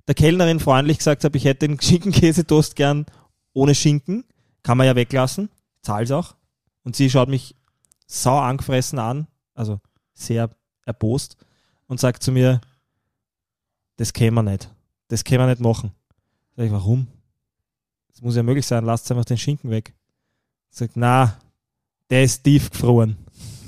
Der 0.07 0.15
Kellnerin 0.15 0.61
freundlich 0.61 0.99
gesagt 0.99 1.25
habe, 1.25 1.37
ich 1.37 1.45
hätte 1.45 1.67
den 1.67 1.81
Schinken-Käsetoast 1.81 2.77
gern 2.77 3.07
ohne 3.55 3.75
Schinken. 3.75 4.25
Kann 4.63 4.79
man 4.79 4.87
ja 4.87 4.95
weglassen. 4.95 5.49
Zahl's 5.81 6.11
auch. 6.11 6.35
Und 6.85 6.97
sie 6.97 7.09
schaut 7.11 7.29
mich 7.29 7.57
sau 8.07 8.39
angefressen 8.39 8.99
an, 8.99 9.27
also 9.55 9.81
sehr 10.15 10.51
erbost, 10.85 11.37
und 11.87 12.01
sagt 12.01 12.23
zu 12.23 12.33
mir, 12.33 12.61
das 13.97 14.13
können 14.13 14.35
wir 14.35 14.43
nicht. 14.43 14.69
Das 15.09 15.25
können 15.25 15.41
wir 15.41 15.47
nicht 15.47 15.61
machen. 15.61 15.93
Sag 16.57 16.67
ich, 16.67 16.73
warum? 16.73 17.07
Das 18.13 18.23
muss 18.23 18.37
ja 18.37 18.43
möglich 18.43 18.67
sein, 18.67 18.85
lasst 18.85 19.11
einfach 19.11 19.25
den 19.25 19.39
Schinken 19.39 19.71
weg. 19.71 19.95
Sagt, 20.71 20.97
na, 20.97 21.39
der 22.11 22.25
ist 22.25 22.43
tief 22.43 22.71
gefroren. 22.71 23.17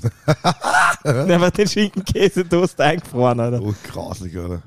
der 1.03 1.39
hat 1.39 1.57
den 1.57 1.67
Schinken-Käse-Toast 1.67 2.79
eingefroren, 2.79 3.39
Alter. 3.39 3.61
Oh, 3.61 3.73
grauslich, 3.83 4.37
oder? 4.37 4.61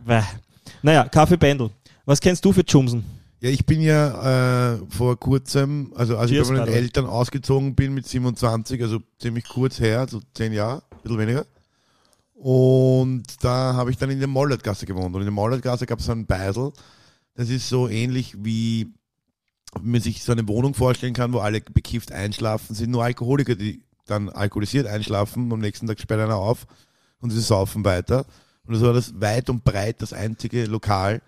Naja, 0.82 1.04
Kaffee 1.08 1.36
Bendel. 1.36 1.70
Was 2.04 2.20
kennst 2.20 2.44
du 2.44 2.52
für 2.52 2.64
Jumsen? 2.66 3.04
Ja, 3.40 3.50
ich 3.50 3.64
bin 3.64 3.80
ja 3.80 4.74
äh, 4.74 4.78
vor 4.88 5.18
kurzem, 5.18 5.92
also 5.94 6.16
als 6.16 6.30
Cheers, 6.30 6.48
ich 6.48 6.54
bei 6.54 6.60
meinen. 6.60 6.72
Eltern 6.72 7.06
ausgezogen 7.06 7.74
bin 7.74 7.94
mit 7.94 8.06
27, 8.06 8.82
also 8.82 8.98
ziemlich 9.20 9.46
kurz 9.46 9.78
her, 9.78 10.06
so 10.08 10.20
zehn 10.34 10.52
Jahre, 10.52 10.82
ein 10.90 11.02
bisschen 11.02 11.18
weniger. 11.18 11.46
Und 12.38 13.24
da 13.40 13.74
habe 13.74 13.90
ich 13.90 13.96
dann 13.96 14.10
in 14.10 14.20
der 14.20 14.28
Mollertgasse 14.28 14.86
gewohnt. 14.86 15.14
Und 15.14 15.22
in 15.22 15.26
der 15.26 15.32
Mollertgasse 15.32 15.86
gab 15.86 15.98
es 15.98 16.08
einen 16.08 16.26
Beisel. 16.26 16.72
Das 17.34 17.50
ist 17.50 17.68
so 17.68 17.88
ähnlich 17.88 18.36
wie 18.38 18.92
man 19.82 20.00
sich 20.00 20.22
so 20.22 20.32
eine 20.32 20.46
Wohnung 20.46 20.74
vorstellen 20.74 21.14
kann, 21.14 21.32
wo 21.32 21.40
alle 21.40 21.60
bekifft 21.60 22.12
einschlafen, 22.12 22.74
sind 22.74 22.90
nur 22.90 23.04
Alkoholiker, 23.04 23.54
die 23.54 23.82
dann 24.06 24.28
alkoholisiert 24.28 24.86
einschlafen, 24.86 25.52
am 25.52 25.58
nächsten 25.58 25.86
Tag 25.86 26.00
sperrt 26.00 26.20
einer 26.20 26.36
auf 26.36 26.66
und 27.20 27.30
sie 27.30 27.40
saufen 27.40 27.84
weiter. 27.84 28.24
Und 28.66 28.74
das 28.74 28.82
war 28.82 28.92
das 28.92 29.20
weit 29.20 29.50
und 29.50 29.64
breit 29.64 30.00
das 30.00 30.12
einzige 30.12 30.64
Lokal, 30.64 31.20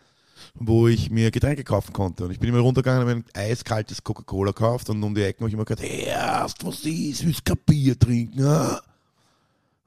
wo 0.54 0.88
ich 0.88 1.10
mir 1.10 1.30
Getränke 1.30 1.64
kaufen 1.64 1.92
konnte. 1.92 2.24
Und 2.24 2.30
ich 2.30 2.38
bin 2.38 2.48
immer 2.48 2.60
runtergegangen 2.60 3.00
habe 3.02 3.14
mir 3.16 3.24
ein 3.34 3.50
eiskaltes 3.50 4.02
Coca-Cola 4.02 4.52
gekauft 4.52 4.88
und 4.90 5.02
um 5.02 5.14
die 5.14 5.22
Ecken 5.22 5.40
habe 5.40 5.48
ich 5.48 5.54
immer 5.54 5.64
hey, 5.78 6.04
erst 6.06 6.64
was 6.64 6.84
ist, 6.84 7.26
willst 7.26 7.66
Bier 7.66 7.98
trinken? 7.98 8.44
ah?" 8.44 8.80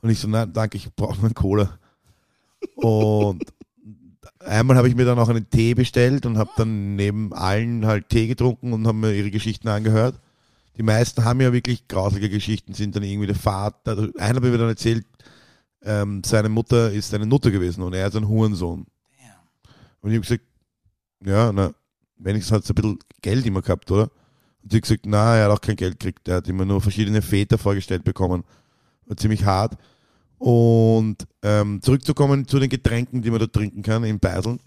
Und 0.04 0.10
ich 0.10 0.20
so, 0.20 0.28
nein, 0.28 0.52
danke, 0.52 0.78
ich 0.78 0.94
brauche 0.94 1.16
nur 1.16 1.26
einen 1.26 1.34
Cola. 1.34 1.80
Und 2.76 3.42
einmal 4.40 4.76
habe 4.76 4.90
ich 4.90 4.96
mir 4.96 5.06
dann 5.06 5.18
auch 5.18 5.30
einen 5.30 5.50
Tee 5.50 5.74
bestellt 5.74 6.26
und 6.26 6.38
habe 6.38 6.50
dann 6.58 6.96
neben 6.98 7.32
allen 7.34 7.86
halt 7.86 8.10
Tee 8.10 8.28
getrunken 8.28 8.74
und 8.74 8.86
habe 8.86 8.98
mir 8.98 9.14
ihre 9.14 9.32
Geschichten 9.32 9.70
angehört. 9.70 10.20
die 10.76 10.84
meisten 10.84 11.24
haben 11.24 11.40
ja 11.40 11.54
wirklich 11.54 11.88
grausige 11.88 12.30
Geschichten, 12.30 12.74
sind 12.74 12.96
dann 12.96 13.04
irgendwie 13.04 13.28
der 13.28 13.36
Vater, 13.36 13.92
also 13.92 14.10
einer 14.18 14.36
hat 14.36 14.44
mir 14.44 14.58
dann 14.58 14.68
erzählt, 14.68 15.06
ähm, 15.84 16.22
seine 16.26 16.50
Mutter 16.50 16.92
ist 16.92 17.14
eine 17.14 17.26
Nutte 17.26 17.52
gewesen 17.52 17.82
und 17.82 17.94
er 17.94 18.08
ist 18.08 18.16
ein 18.18 18.28
Hurensohn. 18.28 18.86
Und 20.02 20.12
ich 20.12 20.18
habe 20.18 20.28
gesagt, 20.28 20.44
ja, 21.26 21.54
na, 21.54 21.74
wenigstens 22.18 22.52
hat 22.52 22.64
es 22.64 22.70
ein 22.70 22.76
bisschen 22.76 23.00
Geld 23.22 23.46
immer 23.46 23.62
gehabt, 23.62 23.90
oder? 23.90 24.12
Und 24.62 24.72
sie 24.72 24.78
hat 24.78 24.84
gesagt, 24.84 25.06
na, 25.06 25.38
er 25.38 25.46
hat 25.46 25.52
auch 25.52 25.62
kein 25.62 25.78
Geld 25.78 25.98
gekriegt, 25.98 26.28
er 26.28 26.38
hat 26.38 26.48
immer 26.50 26.66
nur 26.66 26.82
verschiedene 26.82 27.22
Väter 27.22 27.58
vorgestellt 27.58 28.04
bekommen. 28.04 28.44
War 29.06 29.18
ziemlich 29.18 29.46
hart. 29.46 29.78
Und 30.44 31.26
ähm, 31.42 31.82
zurückzukommen 31.82 32.46
zu 32.46 32.60
den 32.60 32.70
Getränken, 32.70 33.22
die 33.22 33.32
man 33.32 33.40
da 33.40 33.48
trinken 33.48 33.82
kann 33.82 34.04
in 34.04 34.20
Beiseln. 34.20 34.60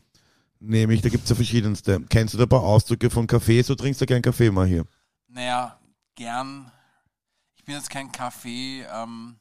Nämlich, 0.59 1.02
da 1.02 1.11
gibt 1.11 1.25
es 1.25 1.28
ja 1.28 1.37
verschiedenste. 1.37 2.00
Kennst 2.09 2.33
du 2.33 2.38
da 2.38 2.45
ein 2.45 2.49
paar 2.49 2.62
Ausdrücke 2.62 3.11
von 3.11 3.26
Kaffee? 3.26 3.61
So 3.61 3.75
trinkst 3.75 4.00
du 4.00 4.06
gern 4.06 4.23
Kaffee 4.23 4.50
mal 4.50 4.66
hier. 4.66 4.87
Naja, 5.28 5.78
gern. 6.14 6.73
Ich 7.56 7.64
bin 7.64 7.75
jetzt 7.75 7.90
kein 7.90 8.11
Kaffee 8.11 8.87
ähm, 8.90 9.37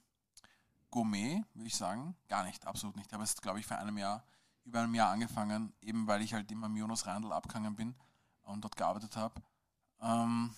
Gourmet, 0.91 1.41
würde 1.53 1.67
ich 1.67 1.75
sagen. 1.77 2.17
Gar 2.27 2.43
nicht, 2.43 2.67
absolut 2.67 2.97
nicht. 2.97 3.07
Ich 3.07 3.13
habe 3.13 3.23
es, 3.23 3.37
glaube 3.37 3.61
ich, 3.61 3.65
vor 3.65 3.77
einem 3.77 3.97
Jahr, 3.97 4.21
über 4.65 4.81
einem 4.81 4.93
Jahr 4.93 5.11
angefangen, 5.11 5.71
eben 5.81 6.05
weil 6.05 6.21
ich 6.21 6.33
halt 6.33 6.51
immer 6.51 6.65
am 6.65 6.75
Jonas 6.75 7.05
Randl 7.05 7.31
abgegangen 7.31 7.77
bin 7.77 7.95
und 8.43 8.61
dort 8.61 8.75
gearbeitet 8.75 9.15
habe. 9.15 9.41
Ähm, 10.01 10.49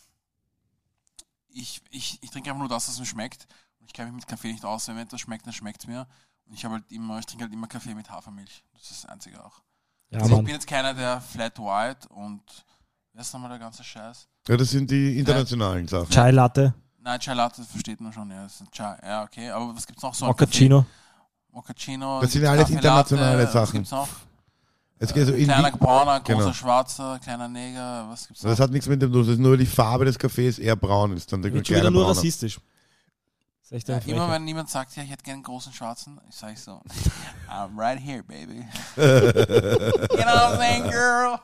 ich, 1.50 1.84
ich, 1.92 2.18
ich 2.24 2.32
trinke 2.32 2.50
einfach 2.50 2.62
nur 2.62 2.68
das, 2.68 2.88
was 2.88 2.98
mir 2.98 3.06
schmeckt. 3.06 3.48
Ich 3.88 3.94
kenne 3.94 4.12
mich 4.12 4.18
mit 4.22 4.28
Kaffee 4.28 4.52
nicht 4.52 4.64
aus. 4.66 4.88
Wenn 4.88 4.96
mir 4.96 5.02
etwas 5.02 5.22
schmeckt, 5.22 5.46
dann 5.48 5.54
schmeckt 5.54 5.82
es 5.82 5.88
mir. 5.88 6.06
Und 6.46 6.54
ich 6.54 6.64
habe 6.66 6.76
halt 6.76 6.92
immer, 6.92 7.20
ich 7.20 7.26
trinke 7.26 7.46
halt 7.46 7.54
immer 7.54 7.68
Kaffee 7.68 7.94
mit 7.96 8.10
Hafermilch. 8.10 8.64
Das 8.74 8.92
ist 8.92 9.04
das 9.04 9.10
Einzige 9.10 9.44
auch. 9.44 9.62
Ja, 10.10 10.20
also 10.20 10.38
ich 10.38 10.46
bin 10.46 10.54
jetzt 10.54 10.68
keiner 10.68 10.94
der 10.94 11.20
Flat 11.22 11.58
White 11.60 12.08
und 12.10 12.42
wer 13.14 13.22
ist 13.22 13.34
nochmal 13.34 13.50
der 13.50 13.60
ganze 13.60 13.84
Scheiß? 13.84 14.28
Ja, 14.48 14.56
das 14.56 14.70
sind 14.70 14.90
die 14.92 15.18
internationalen 15.20 15.88
Sachen. 15.88 16.10
Chai 16.10 16.32
Latte, 16.32 16.74
Nein, 17.00 17.20
Chai 17.20 17.34
Latte 17.34 17.64
versteht 17.64 18.00
man 18.02 18.12
schon, 18.14 18.30
ja. 18.32 18.44
Das 18.44 18.62
ist 18.62 18.72
Chai, 18.72 18.98
ja, 19.04 19.24
okay. 19.24 19.50
Aber 19.50 19.76
was 19.76 19.86
gibt's 19.88 20.04
noch 20.04 20.14
so? 20.14 20.32
Kaffee? 20.34 20.70
Mochaccino. 21.52 22.22
Das 22.22 22.32
sind 22.32 22.46
alles 22.46 22.64
Kaffee 22.64 22.74
internationale 22.76 23.38
Latte, 23.44 23.52
Sachen. 23.52 23.64
Was 23.64 23.72
gibt's 23.74 23.92
noch? 23.92 24.08
Es 25.00 25.14
geht 25.14 25.28
so 25.28 25.34
in 25.34 25.46
kleiner 25.46 25.72
Brauner, 25.72 26.20
großer 26.22 26.38
Genau. 26.40 26.54
Schwarzer, 26.54 27.20
kleiner 27.20 27.48
Neger, 27.48 28.08
was 28.10 28.28
gibt's 28.28 28.44
noch? 28.44 28.50
das 28.50 28.60
hat 28.60 28.72
nichts 28.72 28.88
mit 28.88 29.02
dem 29.02 29.12
zu 29.12 29.20
tun, 29.20 29.26
das 29.28 29.34
ist 29.34 29.40
nur 29.40 29.56
die 29.58 29.66
Farbe 29.66 30.06
des 30.06 30.18
Kaffees 30.18 30.58
eher 30.60 30.76
braun 30.76 31.12
ist. 31.14 31.32
Dann 31.32 31.42
der 31.42 31.54
Wird 31.54 31.68
schon 31.68 31.74
kleine 31.76 31.84
wieder 31.90 31.92
nur 31.92 32.04
Brauner. 32.06 32.18
rassistisch. 32.18 32.60
Ja, 33.70 33.98
immer 34.06 34.32
wenn 34.32 34.48
jemand 34.48 34.70
sagt, 34.70 34.96
ja, 34.96 35.04
ich 35.04 35.10
hätte 35.10 35.24
gerne 35.24 35.36
einen 35.36 35.44
großen 35.44 35.74
Schwarzen, 35.74 36.22
ich 36.30 36.36
sage 36.36 36.56
so, 36.56 36.82
I'm 37.50 37.78
right 37.78 38.00
here, 38.00 38.24
baby. 38.24 38.66
you 38.96 39.04
know 39.04 40.34
what 40.34 40.54
I'm 40.54 40.58
saying, 40.58 40.90
girl? 40.90 41.40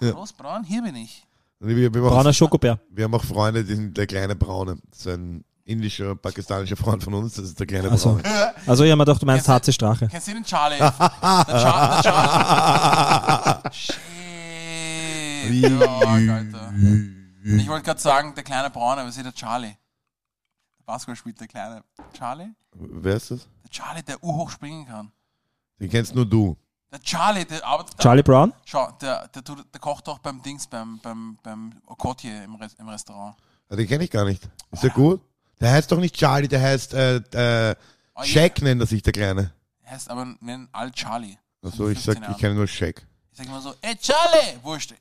Groß, 0.00 0.32
braun, 0.34 0.62
hier 0.64 0.82
bin 0.82 0.94
ich. 0.94 1.26
Wir, 1.58 1.76
wir, 1.76 1.90
Brauner 1.90 2.32
Schokobär. 2.32 2.78
wir 2.90 3.04
haben 3.04 3.14
auch 3.14 3.24
Freunde, 3.24 3.64
die 3.64 3.74
sind 3.74 3.96
der 3.96 4.06
kleine 4.06 4.36
Braune. 4.36 4.76
Das 4.90 5.00
ist 5.00 5.08
ein 5.08 5.44
indischer, 5.64 6.14
pakistanischer 6.14 6.76
Freund 6.76 7.02
von 7.02 7.14
uns, 7.14 7.34
das 7.34 7.46
ist 7.46 7.58
der 7.58 7.66
kleine 7.66 7.90
Also, 7.90 8.20
Braune. 8.22 8.54
also 8.66 8.84
ich 8.84 8.90
habe 8.90 8.98
mir 8.98 9.04
gedacht, 9.04 9.22
du 9.22 9.26
meinst 9.26 9.48
HC 9.48 9.72
Strache. 9.72 10.06
Kennst 10.08 10.28
du 10.28 10.34
den 10.34 10.44
Charlie? 10.44 10.78
der 10.78 10.92
Char 10.92 12.02
der 12.02 12.12
Charlie. 12.12 13.70
Shit. 13.72 13.96
Dog, 15.80 16.06
Alter. 16.06 16.72
Ich 17.44 17.68
wollte 17.68 17.84
gerade 17.84 18.00
sagen, 18.00 18.34
der 18.34 18.44
kleine 18.44 18.70
Braune, 18.70 19.00
aber 19.00 19.08
ist 19.08 19.18
der 19.18 19.34
Charlie. 19.34 19.74
Der 20.86 20.92
Basketball 20.92 21.16
spielt 21.16 21.40
der 21.40 21.46
kleine 21.48 21.82
Charlie. 22.12 22.50
Wer 22.74 23.16
ist 23.16 23.30
das? 23.30 23.48
Der 23.62 23.70
Charlie, 23.70 24.02
der 24.02 24.22
urhoch 24.22 24.50
springen 24.50 24.84
kann. 24.86 25.10
Den 25.80 25.88
kennst 25.88 26.14
nur 26.14 26.26
du. 26.26 26.56
Der 26.92 27.00
Charlie, 27.00 27.44
der 27.46 27.64
arbeitet 27.66 27.94
da. 27.98 28.02
Charlie 28.02 28.22
Brown? 28.22 28.52
Schau, 28.66 28.90
der, 29.00 29.26
der, 29.28 29.42
tut- 29.42 29.64
der 29.72 29.80
kocht 29.80 30.06
doch 30.06 30.18
beim 30.18 30.42
Dings, 30.42 30.66
beim, 30.66 30.98
beim, 31.02 31.38
beim 31.42 31.72
Okotie 31.86 32.28
im, 32.44 32.54
Re 32.56 32.68
im 32.78 32.88
Restaurant. 32.88 33.34
Ah, 33.70 33.76
Den 33.76 33.88
kenne 33.88 34.04
ich 34.04 34.10
gar 34.10 34.24
nicht. 34.26 34.46
Ist 34.72 34.82
der 34.82 34.90
gut? 34.90 35.22
Der 35.58 35.70
heißt 35.72 35.90
doch 35.90 35.98
nicht 35.98 36.14
Charlie, 36.16 36.48
der 36.48 36.60
heißt 36.60 36.92
äh, 36.94 37.16
äh, 37.70 37.74
Oh, 38.14 38.22
Shaq 38.22 38.60
nennt 38.62 38.80
er 38.82 38.86
sich, 38.86 39.02
der 39.02 39.12
Kleine. 39.14 39.52
Er 39.82 39.92
heißt 39.92 40.10
aber, 40.10 40.36
nennen 40.40 40.68
alle 40.72 40.92
Charlie. 40.92 41.36
Achso, 41.62 41.88
ich 41.88 41.98
sag, 41.98 42.16
15 42.16 42.32
ich 42.32 42.38
kenne 42.38 42.54
nur 42.56 42.66
Shaq. 42.68 43.06
Ich 43.32 43.38
sag 43.38 43.46
immer 43.46 43.60
so, 43.62 43.74
ey 43.80 43.96
Charlie! 43.96 44.58
Wurscht. 44.62 44.94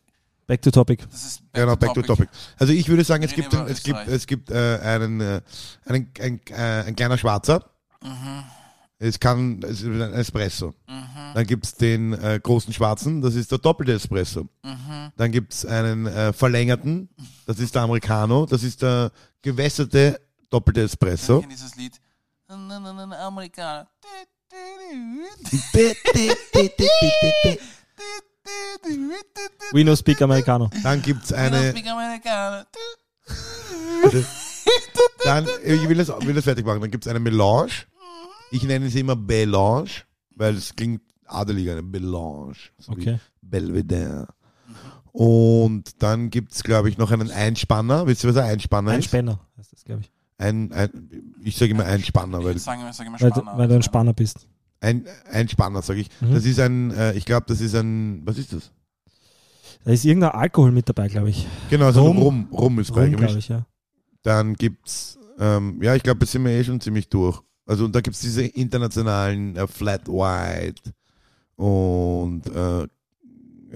Back 0.48 0.62
to 0.62 0.72
topic. 0.72 1.08
Das 1.10 1.24
ist 1.24 1.44
Genau, 1.54 1.76
back 1.76 1.94
to 1.94 2.02
topic. 2.02 2.30
Also 2.58 2.74
ich 2.74 2.88
würde 2.90 3.04
sagen, 3.04 3.24
es 3.24 3.32
Reden 3.32 3.50
gibt, 3.50 3.70
es 3.70 3.84
gibt, 3.84 4.08
es 4.08 4.28
gibt 4.28 4.52
äh, 4.52 4.80
einen, 4.80 5.22
äh, 5.22 5.42
einen 5.86 6.12
ein, 6.20 6.42
äh, 6.50 6.84
ein 6.88 6.96
kleiner 6.96 7.18
Schwarzer. 7.18 7.70
Mhm. 8.02 8.44
Es 9.00 9.20
kann, 9.20 9.62
es 9.64 9.82
ist 9.82 9.88
ein 9.88 10.14
Espresso. 10.14 10.74
Mhm. 10.88 11.34
Dann 11.34 11.46
gibt's 11.46 11.76
den 11.76 12.14
äh, 12.14 12.40
großen 12.42 12.74
Schwarzen, 12.74 13.22
das 13.22 13.36
ist 13.36 13.52
der 13.52 13.58
doppelte 13.58 13.94
Espresso. 13.94 14.48
Mhm. 14.64 15.12
Dann 15.18 15.32
gibt's 15.32 15.66
einen 15.66 16.08
äh, 16.08 16.32
verlängerten, 16.34 17.10
das 17.46 17.60
ist 17.60 17.76
der 17.76 17.82
Americano, 17.84 18.46
das 18.46 18.64
ist 18.64 18.82
der 18.82 19.12
gewässerte 19.42 20.22
doppelte 20.50 20.82
Ich 20.82 20.86
Espresso. 20.86 21.42
kenne 21.42 21.54
dieses 21.54 21.76
Lied. 21.76 22.00
Na, 22.48 22.80
We 29.72 29.84
no 29.84 29.96
speak 29.96 30.22
Americano. 30.22 30.70
Dann 30.84 31.02
gibt's 31.02 31.32
Eine. 31.32 31.58
eine, 31.58 31.92
Amerikaner. 31.92 32.68
dann, 35.24 35.48
ich 35.64 35.88
will 35.88 35.98
das, 35.98 36.10
will 36.10 36.34
das 36.34 36.44
fertig 36.44 36.66
machen, 36.66 36.82
dann 36.82 36.92
gibt's 36.92 37.08
eine 37.08 37.20
Melange. 37.20 37.72
Ich 38.52 38.64
nenne 38.64 38.90
sie 38.90 39.00
immer 39.00 39.16
Belange, 39.16 39.90
weil 40.36 40.56
es 40.56 40.76
klingt 40.76 41.02
adelig, 41.26 41.70
eine 41.72 41.84
Belange. 41.84 42.54
So 42.78 42.92
Okay. 42.92 43.20
Belvedere. 43.42 44.28
Und 45.12 46.02
dann 46.02 46.30
gibt's 46.30 46.64
glaube 46.64 46.90
ich, 46.90 46.98
noch 46.98 47.12
einen 47.12 47.32
Einspanner. 47.32 48.08
Wisst 48.08 48.24
ihr, 48.24 48.30
was 48.30 48.38
ein 48.38 48.50
Einspanner 48.50 48.92
Ein 48.92 49.00
ist? 49.00 49.06
Spänner 49.06 49.40
heißt 49.58 49.72
das, 49.72 49.84
glaube 49.86 50.02
ich. 50.02 50.12
Ein, 50.38 50.72
ein, 50.74 51.36
ich 51.44 51.56
sage 51.56 51.72
immer 51.72 51.86
Einspanner, 51.86 52.44
weil 52.44 52.56
Ich 52.56 52.64
sage 52.64 52.82
immer, 52.82 52.92
sag 52.92 53.08
immer 53.08 53.22
Weil, 53.22 53.58
weil 53.58 53.68
du 53.68 53.76
ein 53.76 53.84
Spanner 53.84 54.14
bist. 54.14 54.48
Ein, 54.84 55.06
Einspanner, 55.32 55.82
sage 55.82 56.02
ich. 56.02 56.10
Mhm. 56.22 56.34
Das 56.34 56.46
ist 56.46 56.60
ein, 56.60 56.92
äh, 56.92 57.14
ich 57.14 57.26
glaube, 57.26 57.46
das 57.48 57.62
ist 57.62 57.76
ein, 57.76 58.22
was 58.26 58.38
ist 58.38 58.54
das? 58.54 58.72
Da 59.86 59.92
ist 59.92 60.06
irgendein 60.06 60.32
Alkohol 60.32 60.72
mit 60.72 60.88
dabei, 60.88 61.08
glaube 61.08 61.30
ich. 61.30 61.46
Genau, 61.70 61.92
so 61.92 62.06
Rum. 62.06 62.18
Rum, 62.18 62.48
Rum 62.52 62.80
ist 62.80 62.90
Rum, 62.92 62.96
glaube 62.96 63.12
beigemischt. 63.12 63.38
ich, 63.38 63.48
ja. 63.50 63.66
Dann 64.22 64.56
gibt's, 64.56 65.18
ähm, 65.40 65.82
ja, 65.82 65.96
ich 65.96 66.04
glaube, 66.04 66.20
das 66.20 66.32
sind 66.32 66.46
wir 66.46 66.52
eh 66.52 66.64
schon 66.64 66.80
ziemlich 66.80 67.10
durch. 67.10 67.42
Also 67.66 67.86
und 67.86 67.96
da 67.96 68.02
gibt's 68.02 68.20
diese 68.20 68.44
internationalen 68.44 69.56
äh, 69.56 69.68
Flat 69.68 70.08
White 70.08 70.94
und 71.56 72.46
äh, 72.48 72.88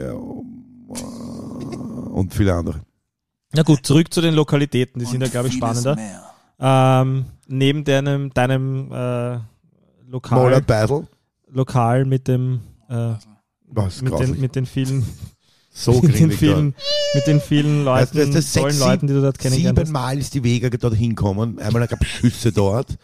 ja, 0.01 0.13
und 0.13 2.33
viele 2.33 2.53
andere. 2.53 2.81
Na 3.53 3.63
gut, 3.63 3.85
zurück 3.85 4.13
zu 4.13 4.21
den 4.21 4.33
Lokalitäten. 4.33 4.99
Die 4.99 5.05
sind 5.05 5.21
ja, 5.21 5.27
Und 5.27 5.31
glaube 5.31 5.47
ich, 5.47 5.55
spannender. 5.55 5.97
Ähm, 6.59 7.25
neben 7.47 7.83
deinem, 7.83 8.33
deinem 8.33 8.91
äh, 8.91 9.39
Lokal, 10.07 10.39
Moller 10.39 10.61
Battle. 10.61 11.07
Lokal 11.49 12.05
mit 12.05 12.27
dem 12.27 12.61
äh, 12.89 12.93
Also, 12.93 13.27
Was 13.67 14.01
mit, 14.01 14.17
den, 14.19 14.39
mit 14.39 14.55
den 14.55 14.65
vielen 14.65 15.05
so 15.71 15.91
mit 16.01 16.17
den 16.17 16.31
vielen 16.31 16.73
mit 17.13 17.27
den 17.27 17.41
vielen 17.41 17.85
Weißt 17.85 18.13
Leuten, 18.15 18.31
du, 18.31 18.35
das 18.37 18.53
tollen 18.53 18.71
sechs, 18.71 18.79
Leuten, 18.79 19.07
die 19.07 19.13
du 19.13 19.21
dort 19.21 19.37
kennengelernt 19.37 19.77
hast. 19.79 19.87
Siebenmal 19.87 20.17
ist 20.17 20.33
die 20.33 20.43
Vega 20.43 20.69
dort 20.69 20.95
hinkommen. 20.95 21.59
Einmal 21.59 21.87
gab 21.87 22.01
es 22.01 22.07
Schüsse 22.07 22.51
dort. 22.51 22.97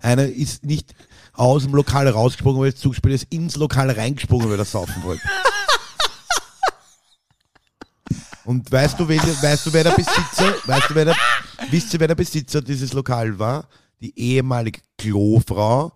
Einer 0.00 0.26
ist 0.26 0.64
nicht 0.64 0.94
aus 1.32 1.62
dem 1.62 1.74
Lokal 1.74 2.08
rausgesprungen, 2.08 2.60
weil 2.60 2.70
es 2.70 2.76
zugespielt 2.76 3.14
ist, 3.14 3.32
ins 3.32 3.56
Lokal 3.56 3.90
reingesprungen, 3.90 4.50
weil 4.50 4.58
er 4.58 4.64
saufen 4.64 5.02
wollte. 5.04 5.22
Und 8.44 8.70
weißt 8.72 8.98
du, 8.98 9.06
wen, 9.06 9.20
weißt 9.20 9.66
du, 9.66 9.72
wer 9.72 9.84
der 9.84 9.90
Besitzer, 9.90 10.54
weißt 10.64 10.90
du, 10.90 10.94
wer 10.94 11.04
der, 11.04 11.16
wisst 11.70 11.92
ihr, 11.92 12.00
wer 12.00 12.08
der 12.08 12.14
Besitzer 12.14 12.62
dieses 12.62 12.92
Lokal 12.94 13.38
war? 13.38 13.68
Die 14.00 14.18
ehemalige 14.18 14.80
Klofrau 14.96 15.92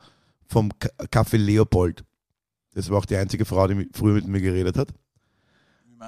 vom 0.53 0.71
Café 1.11 1.37
Leopold. 1.37 2.05
Das 2.75 2.89
war 2.91 2.99
auch 2.99 3.05
die 3.05 3.17
einzige 3.17 3.45
Frau, 3.45 3.67
die 3.67 3.89
früher 3.93 4.15
mit 4.15 4.27
mir 4.29 4.41
geredet 4.41 4.77
hat. 4.79 4.89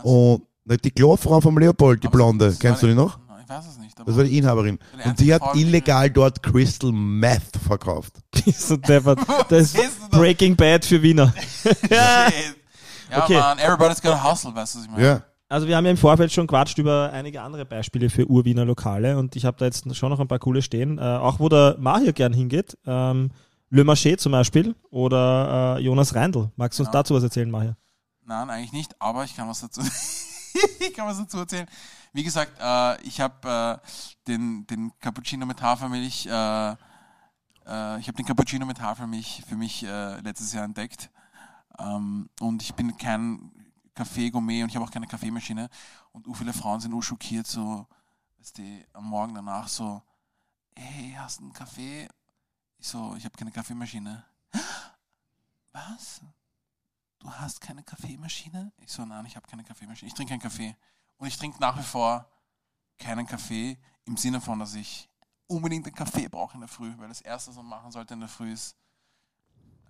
Und 0.02 0.42
die 0.84 0.90
Klofrau 0.90 1.40
vom 1.40 1.58
Leopold, 1.58 2.02
die 2.02 2.06
Aber 2.06 2.16
Blonde, 2.16 2.54
kennst 2.58 2.82
du 2.82 2.86
die 2.86 2.94
noch? 2.94 3.18
Ich 3.42 3.48
weiß 3.50 3.66
es 3.68 3.78
nicht. 3.78 3.98
Aber 4.00 4.06
Das 4.06 4.16
war 4.16 4.24
die 4.24 4.38
Inhaberin. 4.38 4.78
Die 5.04 5.08
Und 5.08 5.20
die 5.20 5.34
hat 5.34 5.42
Frau, 5.42 5.54
illegal 5.54 6.10
dort 6.10 6.42
Crystal 6.42 6.90
Meth 6.92 7.56
verkauft. 7.66 8.14
so 8.56 8.76
deppert. 8.76 9.18
Das 9.50 9.74
ist? 9.74 10.10
Breaking 10.10 10.56
Bad 10.56 10.84
für 10.84 11.02
Wiener. 11.02 11.32
Ja, 11.90 12.28
Okay. 13.24 13.34
man, 13.38 13.58
everybody's 13.58 14.00
got 14.00 14.12
a 14.12 14.30
hustle, 14.30 14.54
weißt 14.54 14.74
du, 14.74 14.78
was 14.78 14.84
ich 14.86 14.90
meine? 14.90 15.04
Ja. 15.04 15.22
Also 15.48 15.68
wir 15.68 15.76
haben 15.76 15.84
ja 15.84 15.90
im 15.92 15.96
Vorfeld 15.96 16.32
schon 16.32 16.46
quatscht 16.48 16.78
über 16.78 17.10
einige 17.12 17.42
andere 17.42 17.64
Beispiele 17.64 18.10
für 18.10 18.26
Urwiener 18.28 18.64
Lokale 18.64 19.18
und 19.18 19.36
ich 19.36 19.44
habe 19.44 19.56
da 19.58 19.66
jetzt 19.66 19.94
schon 19.94 20.10
noch 20.10 20.18
ein 20.18 20.26
paar 20.26 20.38
coole 20.40 20.62
stehen. 20.62 20.98
Äh, 20.98 21.02
auch 21.02 21.38
wo 21.38 21.48
der 21.48 21.76
Mahir 21.78 22.12
gern 22.12 22.32
hingeht. 22.32 22.76
Ähm, 22.86 23.30
Le 23.74 23.82
Marché 23.82 24.16
zum 24.16 24.30
Beispiel 24.30 24.76
oder 24.90 25.76
äh, 25.78 25.82
Jonas 25.82 26.14
Reindl. 26.14 26.48
Magst 26.54 26.78
du 26.78 26.84
uns 26.84 26.90
Genau. 26.92 27.02
dazu 27.02 27.14
was 27.16 27.24
erzählen, 27.24 27.50
Mahir? 27.50 27.76
Nein, 28.22 28.48
eigentlich 28.48 28.70
nicht, 28.72 28.94
aber 29.02 29.24
ich 29.24 29.34
kann 29.34 29.48
was 29.48 29.62
dazu, 29.62 29.80
ich 30.78 30.94
kann 30.94 31.08
was 31.08 31.18
dazu 31.18 31.38
erzählen. 31.38 31.66
Wie 32.12 32.22
gesagt, 32.22 32.52
äh, 32.60 33.02
ich 33.02 33.20
habe 33.20 33.80
äh, 33.82 33.88
den, 34.28 34.64
den 34.68 34.92
Cappuccino 35.00 35.44
mit 35.44 35.60
Hafermilch, 35.60 36.26
äh, 36.26 36.30
äh, 36.30 37.98
ich 37.98 38.06
habe 38.06 38.12
den 38.12 38.24
Cappuccino 38.26 38.64
mit 38.64 38.80
Hafermilch 38.80 39.42
für 39.48 39.56
mich 39.56 39.82
äh, 39.82 40.20
letztes 40.20 40.52
Jahr 40.52 40.64
entdeckt. 40.64 41.10
Ähm, 41.80 42.30
und 42.38 42.62
ich 42.62 42.74
bin 42.76 42.96
kein 42.96 43.50
Kaffee-Gourmet 43.96 44.62
und 44.62 44.68
ich 44.68 44.76
habe 44.76 44.84
auch 44.86 44.90
keine 44.92 45.08
Kaffeemaschine. 45.08 45.68
Und 46.12 46.32
viele 46.36 46.52
Frauen 46.52 46.78
sind 46.78 46.94
schockiert, 47.02 47.48
so, 47.48 47.88
weißt 48.38 48.58
du, 48.58 48.62
am 48.92 49.06
Morgen 49.06 49.34
danach 49.34 49.66
so, 49.66 50.00
hey, 50.76 51.16
hast 51.18 51.40
du 51.40 51.42
einen 51.42 51.52
Kaffee? 51.52 52.06
Ich 52.84 52.90
so, 52.90 53.14
ich 53.16 53.24
habe 53.24 53.34
keine 53.34 53.50
Kaffeemaschine. 53.50 54.22
Was? 55.72 56.20
Du 57.18 57.32
hast 57.32 57.58
keine 57.58 57.82
Kaffeemaschine? 57.82 58.72
Ich 58.76 58.92
so, 58.92 59.06
nein, 59.06 59.24
ich 59.24 59.36
habe 59.36 59.48
keine 59.48 59.64
Kaffeemaschine. 59.64 60.06
Ich 60.06 60.12
trinke 60.12 60.32
keinen 60.32 60.42
Kaffee. 60.42 60.76
Und 61.16 61.26
ich 61.26 61.38
trinke 61.38 61.58
nach 61.60 61.78
wie 61.78 61.82
vor 61.82 62.28
keinen 62.98 63.26
Kaffee 63.26 63.78
im 64.04 64.18
Sinne 64.18 64.38
von, 64.38 64.58
dass 64.58 64.74
ich 64.74 65.08
unbedingt 65.46 65.86
einen 65.86 65.94
Kaffee 65.94 66.28
brauche 66.28 66.56
in 66.56 66.60
der 66.60 66.68
Früh, 66.68 66.92
weil 66.98 67.08
das 67.08 67.22
Erste, 67.22 67.52
was 67.52 67.56
man 67.56 67.68
machen 67.68 67.90
sollte 67.90 68.12
in 68.12 68.20
der 68.20 68.28
Früh, 68.28 68.52
ist 68.52 68.76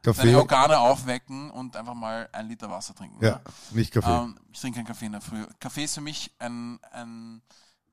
seine 0.05 0.15
Kaffee? 0.15 0.37
Organe 0.37 0.79
aufwecken 0.79 1.51
und 1.51 1.77
einfach 1.77 1.95
mal 1.95 2.29
ein 2.31 2.47
Liter 2.47 2.71
Wasser 2.71 2.95
trinken. 2.95 3.25
Ja, 3.25 3.41
nicht 3.73 3.93
Kaffee. 3.93 4.23
Ähm, 4.23 4.39
ich 4.53 4.61
trinke 4.61 4.77
keinen 4.77 4.87
Kaffee 4.87 5.07
in 5.07 5.13
der 5.13 5.21
Früh. 5.21 5.45
Kaffee 5.59 5.83
ist 5.83 5.95
für 5.95 6.01
mich 6.01 6.33
ein, 6.39 6.79
ein 6.93 7.43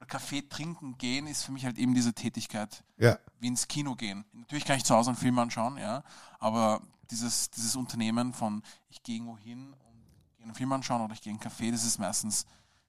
Kaffee 0.06 0.42
trinken 0.42 0.98
gehen 0.98 1.28
ist 1.28 1.44
für 1.44 1.52
mich 1.52 1.66
halt 1.66 1.78
eben 1.78 1.94
diese 1.94 2.14
Tätigkeit, 2.14 2.84
ja, 2.98 3.18
wie 3.40 3.48
ins 3.48 3.68
Kino 3.68 3.96
gehen. 3.96 4.26
Natürlich 4.34 4.66
kann 4.66 4.78
ich 4.78 4.84
zu 4.84 4.96
Hause 4.96 5.12
einen 5.12 5.18
Film 5.18 5.38
anschauen, 5.40 5.78
ja, 5.78 6.04
aber 6.40 6.82
dieses, 7.10 7.50
dieses 7.52 7.76
Unternehmen 7.76 8.34
von 8.34 8.64
ich 8.90 9.04
gehe 9.04 9.16
irgendwo 9.16 9.38
hin 9.38 9.74
und 9.74 10.38
gehe 10.38 10.46
einen 10.46 10.56
Film 10.56 10.72
anschauen 10.74 11.02
oder 11.02 11.14
ich 11.14 11.22
gehe 11.22 11.34
in 11.34 11.40
einen 11.40 11.50
Café, 11.50 11.72
das 11.72 11.84
ist 11.84 12.00
meistens, 12.00 12.46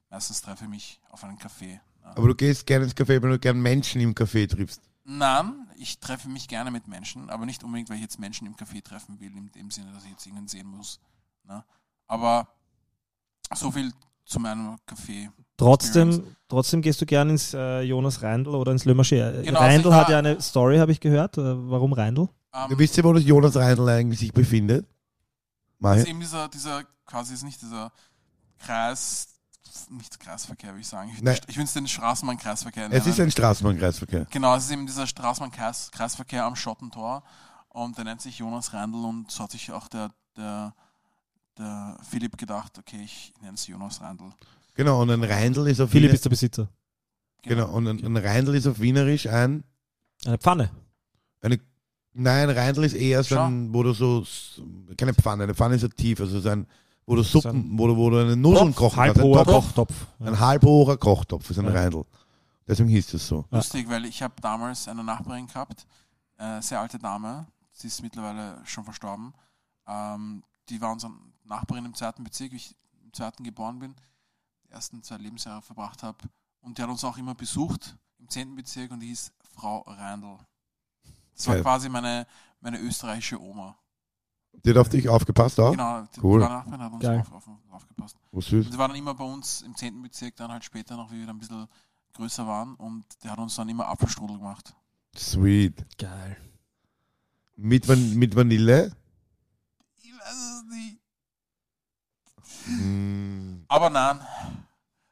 meistens 0.09 0.41
treffe 0.41 0.65
ich 0.65 0.69
mich 0.69 1.01
auf 1.09 1.23
einen 1.23 1.37
Café. 1.37 1.79
Ja. 2.01 2.09
aber 2.09 2.27
du 2.27 2.35
gehst 2.35 2.65
gerne 2.65 2.85
ins 2.85 2.95
Café, 2.95 3.21
weil 3.21 3.29
du 3.29 3.39
gerne 3.39 3.59
Menschen 3.59 4.01
im 4.01 4.13
Café 4.13 4.49
triffst. 4.49 4.81
Nein, 5.05 5.67
ich 5.77 5.99
treffe 5.99 6.29
mich 6.29 6.47
gerne 6.47 6.71
mit 6.71 6.87
Menschen, 6.87 7.29
aber 7.29 7.45
nicht 7.45 7.63
unbedingt, 7.63 7.89
weil 7.89 7.97
ich 7.97 8.01
jetzt 8.01 8.19
Menschen 8.19 8.47
im 8.47 8.55
Café 8.55 8.81
treffen 8.83 9.19
will, 9.19 9.35
in 9.35 9.51
dem 9.51 9.71
Sinne, 9.71 9.91
dass 9.91 10.03
ich 10.05 10.11
jetzt 10.11 10.25
irgendwen 10.25 10.47
sehen 10.47 10.67
muss. 10.67 10.99
Ne? 11.43 11.63
Aber 12.07 12.47
so 13.53 13.71
viel 13.71 13.93
zu 14.25 14.39
meinem 14.39 14.77
Café. 14.87 15.29
Trotzdem, 15.57 16.23
trotzdem 16.47 16.81
gehst 16.81 17.01
du 17.01 17.05
gern 17.05 17.29
ins 17.29 17.53
äh, 17.53 17.81
Jonas 17.81 18.21
Reindl 18.21 18.55
oder 18.55 18.71
ins 18.71 18.85
Le 18.85 18.93
Marché. 18.93 19.43
Genau, 19.43 19.59
also 19.59 19.71
Reindl 19.71 19.89
ich 19.89 19.93
hat 19.93 20.09
ja 20.09 20.19
eine 20.19 20.41
Story, 20.41 20.77
habe 20.77 20.91
ich 20.91 20.99
gehört. 20.99 21.37
Äh, 21.37 21.69
warum 21.69 21.93
Reindl? 21.93 22.29
Ähm, 22.53 22.69
Du 22.69 22.77
wisst 22.77 22.97
ja, 22.97 23.03
wo 23.03 23.13
das 23.13 23.23
Jonas 23.23 23.55
Reindl 23.55 23.87
eigentlich 23.89 24.19
sich 24.19 24.33
befindet? 24.33 24.85
Das 25.79 25.97
ist 25.97 26.07
eben 26.07 26.19
dieser, 26.19 26.47
dieser, 26.47 26.83
quasi 27.05 27.33
ist 27.33 27.43
nicht 27.43 27.61
dieser 27.61 27.91
Kreis, 28.57 29.27
nicht 29.89 30.19
Kreisverkehr, 30.19 30.69
würde 30.71 30.81
ich 30.81 30.87
sagen. 30.87 31.11
Ich, 31.13 31.21
Nein. 31.21 31.37
ich 31.47 31.57
will 31.57 31.65
es 31.65 31.73
den 31.73 31.87
Straßenbahn-Kreisverkehr 31.87 32.89
Es 32.91 33.05
ist 33.05 33.19
ein 33.19 33.31
Straßenbahnkreisverkehr. 33.31 34.27
Genau, 34.29 34.55
es 34.55 34.65
ist 34.65 34.71
eben 34.71 34.85
dieser 34.85 35.07
Straßenbahn-Kreisverkehr 35.07 36.45
am 36.45 36.55
Schottentor 36.55 37.23
und 37.69 37.97
der 37.97 38.05
nennt 38.05 38.21
sich 38.21 38.37
Jonas 38.37 38.73
Reindl 38.73 39.03
und 39.03 39.29
so 39.29 39.43
hat 39.43 39.51
sich 39.51 39.71
auch 39.71 39.87
der, 39.89 40.11
der, 40.37 40.73
der 41.57 41.97
Philipp 42.09 42.37
gedacht, 42.37 42.77
okay, 42.77 43.01
ich 43.03 43.33
nenne 43.41 43.55
es 43.55 43.67
Jonas 43.67 43.99
Reindl. 43.99 44.31
Genau, 44.75 45.01
und 45.01 45.09
ein 45.11 45.23
Reindl 45.23 45.67
ist 45.67 45.79
auf 45.79 45.89
Philipp 45.91 46.09
Wiener- 46.09 46.13
ist 46.15 46.25
der 46.25 46.29
Besitzer. 46.29 46.69
Genau, 47.43 47.69
und 47.71 47.87
ein, 47.87 48.03
ein 48.03 48.17
Reindl 48.17 48.55
ist 48.55 48.67
auf 48.67 48.79
Wienerisch 48.79 49.27
ein. 49.27 49.63
Eine 50.25 50.37
Pfanne. 50.37 50.71
Eine, 51.41 51.59
nein, 52.13 52.49
ein 52.49 52.55
Reindl 52.57 52.83
ist 52.85 52.93
eher 52.93 53.23
so 53.23 53.37
ein, 53.39 53.73
wo 53.73 53.83
du 53.83 53.93
so, 53.93 54.25
keine 54.97 55.13
Pfanne, 55.13 55.43
eine 55.43 55.53
Pfanne 55.53 55.75
ist 55.75 55.81
ja 55.81 55.89
tief, 55.89 56.21
also 56.21 56.39
so 56.39 56.49
ein, 56.49 56.65
wo 57.05 57.15
du 57.15 57.23
Suppen, 57.23 57.77
wo 57.77 57.87
du, 57.87 57.97
wo 57.97 58.09
du 58.09 58.19
eine 58.19 58.35
Nudeln 58.37 58.73
kochen 58.73 58.97
halb 58.97 59.15
kannst. 59.15 59.25
Ein, 59.25 59.33
hoher 59.33 59.43
Topf, 59.43 59.65
Kochtopf. 59.65 59.93
ein 60.21 60.39
halb 60.39 60.63
hoher 60.63 60.97
Kochtopf 60.97 61.49
ist 61.49 61.59
ein 61.59 61.65
Ja. 61.65 61.71
Reindl. 61.71 62.05
Deswegen 62.65 62.87
hieß 62.87 63.13
es 63.15 63.27
so. 63.27 63.43
Ja. 63.51 63.57
Lustig, 63.57 63.89
weil 63.89 64.05
ich 64.05 64.23
habe 64.23 64.35
damals 64.41 64.87
eine 64.87 65.03
Nachbarin 65.03 65.47
gehabt, 65.47 65.85
äh, 66.37 66.61
sehr 66.61 66.79
alte 66.79 66.97
Dame, 66.97 67.45
sie 67.73 67.87
ist 67.87 68.01
mittlerweile 68.01 68.61
schon 68.63 68.85
verstorben. 68.85 69.33
Ähm, 69.85 70.43
die 70.69 70.79
war 70.79 70.93
unsere 70.93 71.11
Nachbarin 71.43 71.83
im 71.85 71.93
zweiten 71.93 72.23
Bezirk, 72.23 72.53
wie 72.53 72.55
ich 72.55 72.73
im 73.03 73.11
zweiten 73.11 73.43
geboren 73.43 73.79
bin, 73.79 73.95
ersten 74.73 75.03
zwei 75.03 75.17
Lebensjahre 75.17 75.61
verbracht 75.61 76.03
habe. 76.03 76.17
Und 76.61 76.77
die 76.77 76.81
hat 76.81 76.89
uns 76.89 77.03
auch 77.03 77.17
immer 77.17 77.35
besucht 77.35 77.95
im 78.19 78.27
zehnten 78.29 78.55
Bezirk 78.55 78.91
und 78.91 78.99
die 78.99 79.07
hieß 79.07 79.31
Frau 79.55 79.79
Reindl. 79.81 80.37
Das 81.35 81.47
war 81.47 81.55
Geil. 81.55 81.63
quasi 81.63 81.89
meine, 81.89 82.25
meine 82.61 82.79
österreichische 82.79 83.41
Oma. 83.41 83.77
Die 84.63 84.69
hat 84.69 84.77
auf 84.77 84.89
dich 84.89 85.09
aufgepasst 85.09 85.59
auch? 85.59 85.71
Genau, 85.71 86.03
die, 86.15 86.21
Cool. 86.21 86.41
die 86.41 86.45
Nachbarin, 86.47 86.81
hat 86.81 86.93
uns 86.93 87.01
Geil. 87.01 87.19
auf, 87.21 87.31
auf, 87.31 87.49
aufgepasst. 87.71 88.17
Oh, 88.31 88.39
süß. 88.39 88.67
Und 88.67 88.71
sie 88.71 88.77
war 88.77 88.87
dann 88.87 88.97
immer 88.97 89.13
bei 89.15 89.23
uns 89.23 89.61
im 89.63 89.75
10. 89.75 90.01
Bezirk, 90.01 90.35
dann 90.35 90.51
halt 90.51 90.63
später 90.63 90.95
noch, 90.95 91.11
wie 91.11 91.17
wir 91.19 91.25
dann 91.25 91.37
ein 91.37 91.39
bisschen 91.39 91.67
größer 92.13 92.45
waren. 92.45 92.75
Und 92.75 93.03
der 93.23 93.31
hat 93.31 93.39
uns 93.39 93.55
dann 93.55 93.67
immer 93.67 93.87
Apfelstrudel 93.87 94.37
gemacht. 94.37 94.73
Sweet. 95.15 95.85
Geil. 95.97 96.37
Mit, 97.55 97.87
Van 97.87 98.13
mit 98.15 98.35
Vanille? 98.35 98.95
Ich 99.97 100.11
weiß 100.13 100.33
es 100.33 100.63
nicht. 100.69 100.99
Mm. 102.67 103.65
Aber 103.67 103.89
nein, 103.89 104.19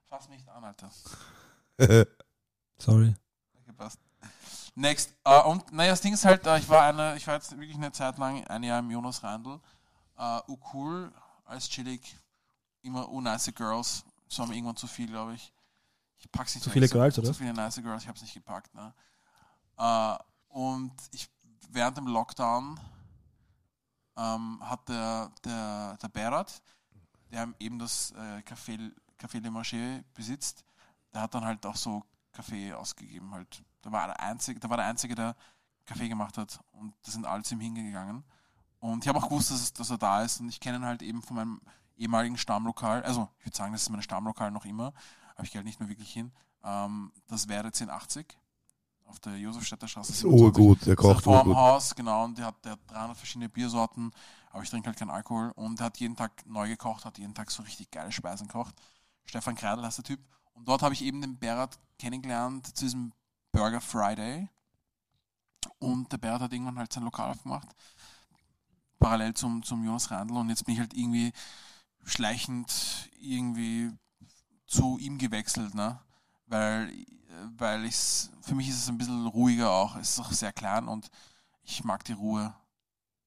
fass 0.08 0.28
mich 0.30 0.40
nicht 0.40 0.50
an, 0.50 0.64
Alter. 0.64 0.90
Sorry. 2.78 3.16
Gepasst. 3.66 4.00
Next. 4.76 5.14
Äh, 5.24 5.42
und 5.44 5.72
naja, 5.72 5.92
das 5.92 6.02
Ding 6.02 6.14
ist 6.14 6.26
halt, 6.26 6.46
äh, 6.48 6.58
ich 6.60 6.70
war 6.70 6.84
eine, 6.84 7.16
ich 7.18 7.28
war 7.28 7.36
jetzt 7.36 7.52
wirklich 7.52 7.76
eine 7.76 7.92
Zeit 7.92 8.18
lang, 8.18 8.46
ein 8.48 8.64
Jahr 8.64 8.80
im 8.80 8.90
Jonas 8.92 9.22
Reindl. 9.24 9.60
Äh, 10.18 10.40
cool, 10.74 11.12
als 11.46 11.68
chillig, 11.70 12.16
immer 12.82 13.10
unnice 13.10 13.52
Girls. 13.54 14.04
Es 14.30 14.40
war 14.40 14.48
mir 14.48 14.56
irgendwann 14.56 14.78
zu 14.78 14.88
viel, 14.88 15.08
glaube 15.08 15.34
ich. 15.34 15.52
Ich 16.18 16.32
pack's 16.32 16.56
nicht 16.56 16.64
Zu 16.64 16.70
viele 16.70 16.86
Ich- 16.86 16.92
Girls, 16.92 17.18
oder? 17.18 17.28
Zu 17.28 17.34
viele 17.34 17.54
nice 17.54 17.76
Girls, 17.82 18.04
ich 18.04 18.08
hab's 18.10 18.22
nicht 18.22 18.34
gepackt. 18.34 18.74
Ne? 18.76 18.94
Äh, 19.78 20.16
und 20.50 20.94
ich, 21.12 21.28
während 21.72 21.98
dem 21.98 22.08
Lockdown 22.08 22.80
ähm, 24.18 24.60
hat 24.62 24.88
der, 24.88 25.32
der, 25.44 25.98
der 26.02 26.08
Berat, 26.10 26.62
der 27.32 27.54
eben 27.60 27.80
das 27.80 28.12
äh, 28.12 28.42
Café, 28.42 28.92
Café 29.20 29.40
Le 29.40 29.50
Marché 29.50 30.04
besitzt, 30.14 30.64
der 31.14 31.22
hat 31.22 31.34
dann 31.34 31.46
halt 31.46 31.66
auch 31.66 31.76
so 31.76 32.04
Kaffee 32.32 32.74
ausgegeben. 32.74 33.34
Halt. 33.34 33.64
Da 33.82 33.92
war 33.92 34.08
der 34.08 34.20
Einzige, 34.20 34.60
der 34.60 34.70
war 34.70 34.78
der 34.78 34.86
Einzige, 34.86 35.16
der 35.16 35.36
Kaffee 35.86 36.10
gemacht 36.10 36.38
hat. 36.38 36.60
Und 36.72 36.94
da 37.04 37.12
sind 37.12 37.26
alle 37.26 37.44
zu 37.44 37.56
ihm 37.56 37.62
hingegangen. 37.62 38.24
Und 38.80 39.04
ich 39.04 39.08
habe 39.08 39.20
auch 39.20 39.30
gewusst, 39.30 39.52
dass, 39.52 39.74
dass 39.74 39.90
er 39.90 39.98
da 39.98 40.24
ist. 40.24 40.40
Und 40.40 40.50
ich 40.50 40.60
kenne 40.60 40.78
ihn 40.78 40.86
halt 40.86 41.02
eben 41.02 41.22
von 41.22 41.36
meinem 41.36 41.62
ehemaligen 41.98 42.38
Stammlokal. 42.38 43.04
Also, 43.04 43.30
ich 43.40 43.46
würde 43.46 43.58
sagen, 43.58 43.74
das 43.74 43.84
ist 43.84 43.90
mein 43.90 44.02
Stammlokal 44.02 44.52
noch 44.52 44.66
immer. 44.66 44.94
Aber 45.36 45.44
ich 45.44 45.52
gehe 45.52 45.60
halt 45.60 45.66
nicht 45.66 45.80
mehr 45.80 45.90
wirklich 45.90 46.12
hin. 46.12 46.32
Ähm, 46.64 47.12
das 47.28 47.48
wäre 47.48 47.68
1080 47.68 48.38
auf 49.12 49.20
der 49.20 49.38
Josefstädter 49.38 49.88
Straße. 49.88 50.12
Das 50.12 50.18
ist 50.18 50.24
urgut, 50.24 50.86
der 50.86 50.96
kocht 50.96 51.28
urgut. 51.28 51.44
Formhaus, 51.44 51.94
genau, 51.94 52.24
und 52.26 52.38
der 52.38 52.48
hat, 52.48 52.66
der 52.66 52.72
hat 52.74 52.80
300 52.88 53.18
verschiedene 53.18 53.50
Biersorten, 53.50 54.12
aber 54.52 54.64
ich 54.64 54.70
trinke 54.70 54.88
halt 54.88 54.98
keinen 54.98 55.12
Alkohol 55.12 55.52
und 55.56 55.80
der 55.80 55.88
hat 55.88 55.98
jeden 55.98 56.16
Tag 56.16 56.46
neu 56.46 56.68
gekocht, 56.68 57.06
hat 57.06 57.18
jeden 57.18 57.34
Tag 57.34 57.52
so 57.52 57.64
richtig 57.64 57.92
geile 57.92 58.12
Speisen 58.12 58.48
gekocht. 58.48 58.76
Stefan 59.26 59.56
Kreidel 59.56 59.86
heißt 59.86 60.00
der 60.00 60.06
Typ. 60.06 60.20
Und 60.54 60.68
dort 60.68 60.82
habe 60.82 60.94
ich 60.94 61.04
eben 61.04 61.22
den 61.22 61.40
Berat 61.40 61.80
kennengelernt 62.00 62.68
zu 62.76 62.86
diesem 62.86 63.14
Burger 63.52 63.82
Friday. 63.82 64.50
Und 65.80 66.12
der 66.12 66.18
Berat 66.18 66.42
hat 66.42 66.54
irgendwann 66.54 66.80
halt 66.80 66.92
sein 66.92 67.04
Lokal 67.04 67.32
aufgemacht, 67.32 67.70
parallel 69.00 69.34
zum, 69.34 69.64
zum 69.64 69.84
Jonas 69.84 70.12
Randl. 70.12 70.38
Und 70.38 70.50
jetzt 70.50 70.66
bin 70.66 70.74
ich 70.74 70.80
halt 70.80 70.94
irgendwie 70.94 71.32
schleichend 72.04 73.10
irgendwie 73.20 73.92
zu 74.68 74.98
ihm 74.98 75.18
gewechselt, 75.18 75.76
ne? 75.76 76.00
Weil, 76.48 76.92
weil 77.58 77.86
ich's, 77.86 78.32
für 78.42 78.56
mich 78.56 78.70
ist 78.70 78.78
es 78.78 78.90
ein 78.90 78.98
bisschen 78.98 79.28
ruhiger 79.28 79.70
auch. 79.70 79.96
Es 79.96 80.12
ist 80.12 80.20
auch 80.20 80.32
sehr 80.32 80.54
klein 80.54 80.88
und 80.88 81.10
ich 81.64 81.84
mag 81.84 82.04
die 82.04 82.14
Ruhe. 82.14 82.54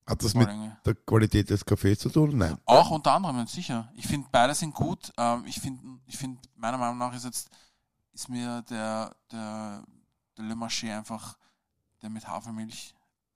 Hat 0.07 0.23
das 0.23 0.35
mit 0.35 0.49
der 0.85 0.95
Qualität 0.95 1.49
des 1.49 1.65
Kaffees 1.65 1.99
zu 1.99 2.11
tun? 2.11 2.37
Nein. 2.37 2.59
Auch 2.67 2.91
unter 2.91 3.13
anderem, 3.13 3.47
sicher. 3.47 3.91
Ich 3.95 4.07
finde, 4.07 4.29
beide 4.31 4.55
sind 4.55 4.75
gut. 4.75 5.13
Ähm, 5.17 5.45
ich 5.47 5.59
finde, 5.59 5.83
ich 6.07 6.17
find, 6.17 6.39
meiner 6.57 6.77
Meinung 6.77 6.99
nach 6.99 7.15
ist 7.15 7.25
jetzt, 7.25 7.49
ist 8.13 8.29
mir 8.29 8.61
der, 8.63 9.15
der, 9.33 9.83
der 10.37 10.45
Le 10.45 10.55
Marché 10.55 10.95
einfach, 10.95 11.39
der 12.03 12.11
mit 12.11 12.29
Hafermilch, 12.29 12.95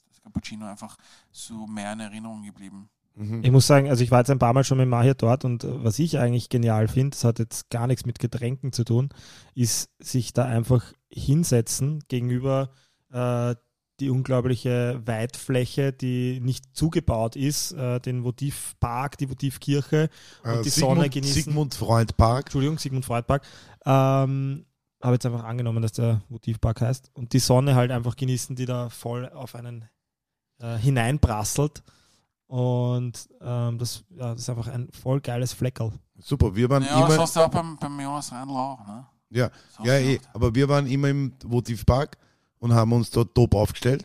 das 0.09 0.21
Cappuccino 0.21 0.67
einfach 0.67 0.97
so 1.31 1.67
mehr 1.67 1.93
in 1.95 2.01
Erinnerung 2.01 2.43
geblieben. 2.43 2.91
Mhm. 3.19 3.43
Ich 3.43 3.51
muss 3.51 3.67
sagen, 3.67 3.91
also 3.91 4.05
ich 4.05 4.11
war 4.11 4.21
jetzt 4.21 4.31
ein 4.31 4.39
paar 4.39 4.53
Mal 4.53 4.63
schon 4.63 4.79
mit 4.79 4.89
Mahir 4.89 5.15
dort 5.15 5.45
und 5.45 5.65
äh, 5.65 5.85
was 5.85 5.99
ich 5.99 6.19
eigentlich 6.19 6.49
genial 6.49 6.87
finde, 6.87 7.11
das 7.11 7.25
hat 7.25 7.41
jetzt 7.41 7.69
gar 7.69 7.87
nichts 7.89 8.07
mit 8.07 8.21
Getränken 8.21 8.73
zu 8.73 8.85
tun, 8.85 9.09
ist 9.55 9.91
sich 9.99 10.33
da 10.33 10.45
einfach 10.45 10.93
hinsetzen 11.11 12.05
gegenüber 12.09 12.71
äh, 13.13 13.57
die 14.01 14.11
unglaubliche 14.11 15.01
Weitfläche, 15.05 15.93
die 15.93 16.39
nicht 16.41 16.77
zugebaut 16.77 17.35
ist, 17.35 17.73
äh, 17.73 17.99
den 17.99 18.23
Votivpark, 18.23 19.19
die 19.19 19.29
Votivkirche 19.29 20.09
und 20.45 20.51
Äh, 20.51 20.63
die 20.63 20.69
Sigmund, 20.69 20.97
Sonne 20.97 21.11
genießen. 21.11 21.43
Sigmund 21.43 21.75
Freund 21.75 22.17
Park. 22.17 22.47
Entschuldigung, 22.47 22.79
Sigmund 22.79 23.05
Freud 23.05 23.25
Park. 23.27 23.43
Ähm, 23.85 24.67
habe 25.03 25.15
jetzt 25.15 25.27
einfach 25.27 25.43
angenommen, 25.43 25.83
dass 25.83 25.93
der 25.93 26.23
Votivpark 26.29 26.81
heißt. 26.81 27.11
Und 27.15 27.33
die 27.33 27.41
Sonne 27.41 27.75
halt 27.75 27.91
einfach 27.91 28.15
genießen, 28.15 28.55
die 28.55 28.67
da 28.67 28.89
voll 28.89 29.29
auf 29.29 29.57
einen 29.57 29.89
äh, 30.61 30.77
hineinprasselt. 30.77 31.83
Und 32.49 33.29
ähm, 33.43 33.79
das, 33.79 34.03
ja, 34.17 34.31
das 34.33 34.41
ist 34.41 34.49
einfach 34.51 34.69
ein 34.69 34.89
voll 34.91 35.21
geiles 35.21 35.53
Fleckerl. 35.53 35.93
Super, 36.19 36.55
wir 36.57 36.69
waren 36.71 36.83
Ja, 36.83 37.01
das 37.03 37.11
immer. 37.15 37.23
hast 37.23 37.37
du 37.37 37.41
auch 37.41 37.49
beim, 37.51 37.77
beim 37.77 38.01
Jonas 38.01 38.33
Reindl 38.33 38.55
auch, 38.57 38.87
ne? 38.87 39.07
Ja, 39.31 39.51
Das 39.77 39.87
ja 39.87 39.99
eh, 39.99 40.19
aber 40.33 40.55
wir 40.55 40.67
waren 40.69 40.87
immer 40.87 41.09
im 41.09 41.33
Votivpark 41.45 42.17
und 42.59 42.73
haben 42.73 42.91
uns 42.95 43.11
dort 43.11 43.35
top 43.35 43.55
aufgestellt. 43.55 44.05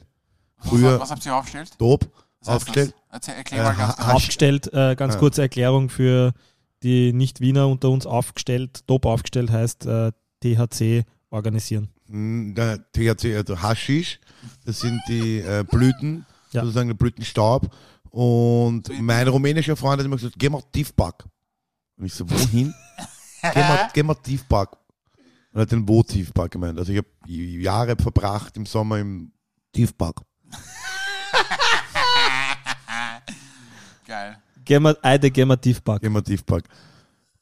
Was, 0.57 0.69
Früher 0.69 0.99
was 0.99 1.09
habt 1.11 1.25
ihr 1.25 1.33
aufgestellt? 1.35 1.71
top 1.79 2.09
Was 2.41 2.49
aufgestellt. 2.49 2.93
Das? 3.09 3.15
Erzähl, 3.15 3.35
erklär 3.35 3.63
mal 3.63 3.71
Äh, 3.73 3.77
ganz 3.77 3.95
kurz. 3.95 4.09
Aufgestellt, 4.09 4.73
äh, 4.73 4.95
ganz 4.97 5.13
Ja. 5.13 5.19
kurze 5.21 5.41
Erklärung 5.41 5.89
für 5.89 6.33
die 6.83 7.13
Nicht-Wiener 7.13 7.69
unter 7.69 7.89
uns 7.89 8.05
aufgestellt. 8.05 8.85
Top 8.85 9.05
aufgestellt 9.05 9.49
heißt 9.49 9.85
äh, 9.85 10.11
THC 10.41 11.05
organisieren. 11.29 11.87
Hm, 12.09 12.53
Der 12.55 12.79
THC, 12.91 13.37
also 13.37 13.61
Haschisch, 13.61 14.19
das 14.65 14.81
sind 14.81 15.01
die 15.07 15.39
äh, 15.39 15.63
Blüten, 15.63 16.25
Ja. 16.51 16.61
sozusagen 16.63 16.89
der 16.89 16.95
Blütenstaub. 16.95 17.73
Und 18.13 18.89
mein 19.01 19.27
rumänischer 19.27 19.75
Freund 19.75 19.97
hat 19.97 20.05
immer 20.05 20.17
gesagt, 20.17 20.35
geh 20.37 20.47
mal 20.47 20.61
Tiefpark. 20.71 21.25
Und 21.97 22.05
ich 22.05 22.13
so, 22.13 22.29
wohin? 22.29 22.71
geh, 23.41 23.59
mal, 23.59 23.89
geh 23.91 24.03
mal 24.03 24.13
Tiefpark. 24.13 24.77
Und 25.51 25.59
er 25.59 25.61
hat 25.63 25.71
den 25.71 25.89
Wo 25.89 26.03
Tiefpark 26.03 26.51
gemeint. 26.51 26.77
Also 26.77 26.91
ich 26.91 26.99
habe 26.99 27.07
Jahre 27.25 27.95
verbracht 27.95 28.55
im 28.55 28.67
Sommer 28.67 28.99
im 28.99 29.31
Tiefpark. 29.71 30.21
Geil. 34.05 34.37
Gehen 34.63 34.83
wir, 34.83 34.95
Eide, 35.01 35.31
gehen 35.31 35.47
wir 35.47 35.59
Tiefpark. 35.59 36.03
Geh 36.03 36.09
mal 36.09 36.21
Tiefpark. 36.21 36.65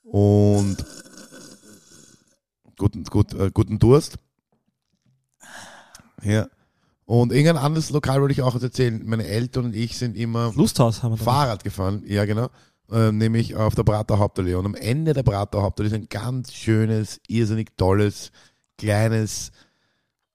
Und 0.04 0.78
guten, 2.78 3.04
gut, 3.04 3.34
äh, 3.34 3.52
guten 3.54 3.78
Durst. 3.78 4.18
Ja. 6.24 6.48
Und 7.12 7.34
irgendein 7.34 7.58
anderes 7.58 7.90
Lokal 7.90 8.22
wollte 8.22 8.32
ich 8.32 8.42
auch 8.42 8.56
erzählen. 8.56 9.02
Meine 9.04 9.26
Eltern 9.26 9.66
und 9.66 9.76
ich 9.76 9.98
sind 9.98 10.16
immer 10.16 10.54
Lusthaus 10.56 11.04
haben 11.04 11.12
wir. 11.12 11.18
Fahrrad 11.18 11.62
gefahren, 11.62 12.04
ja 12.06 12.24
genau, 12.24 12.48
äh, 12.90 13.12
nämlich 13.12 13.54
auf 13.54 13.76
der 13.76 13.84
Prater 13.84 14.18
Hauptallee. 14.18 14.56
Und 14.56 14.66
am 14.66 14.76
Ende 14.76 15.12
der 15.12 15.24
Prater 15.24 15.62
Hauptallee 15.62 15.90
ist 15.90 15.94
ein 15.94 16.08
ganz 16.08 16.54
schönes, 16.54 17.20
irrsinnig 17.28 17.76
tolles, 17.76 18.32
kleines, 18.78 19.52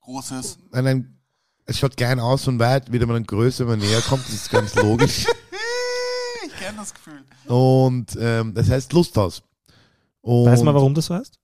Großes. 0.02 0.58
nein, 0.70 0.84
nein, 0.84 1.18
es 1.64 1.78
schaut 1.78 1.96
klein 1.96 2.20
aus 2.20 2.44
von 2.44 2.58
weit, 2.58 2.92
wieder 2.92 3.06
mal 3.06 3.22
größer, 3.22 3.66
wenn 3.66 3.78
man 3.78 3.88
näher 3.88 4.02
kommt, 4.02 4.26
das 4.26 4.34
ist 4.34 4.50
ganz 4.50 4.74
logisch. 4.74 5.26
Ich 6.46 6.62
kenne 6.62 6.76
das 6.76 6.92
Gefühl. 6.92 7.24
Und 7.46 8.16
ähm, 8.20 8.52
das 8.52 8.68
heißt 8.68 8.92
Lusthaus. 8.92 9.42
Und 10.20 10.46
Weiß 10.50 10.62
man, 10.62 10.74
warum 10.74 10.92
das 10.92 11.08
heißt? 11.08 11.38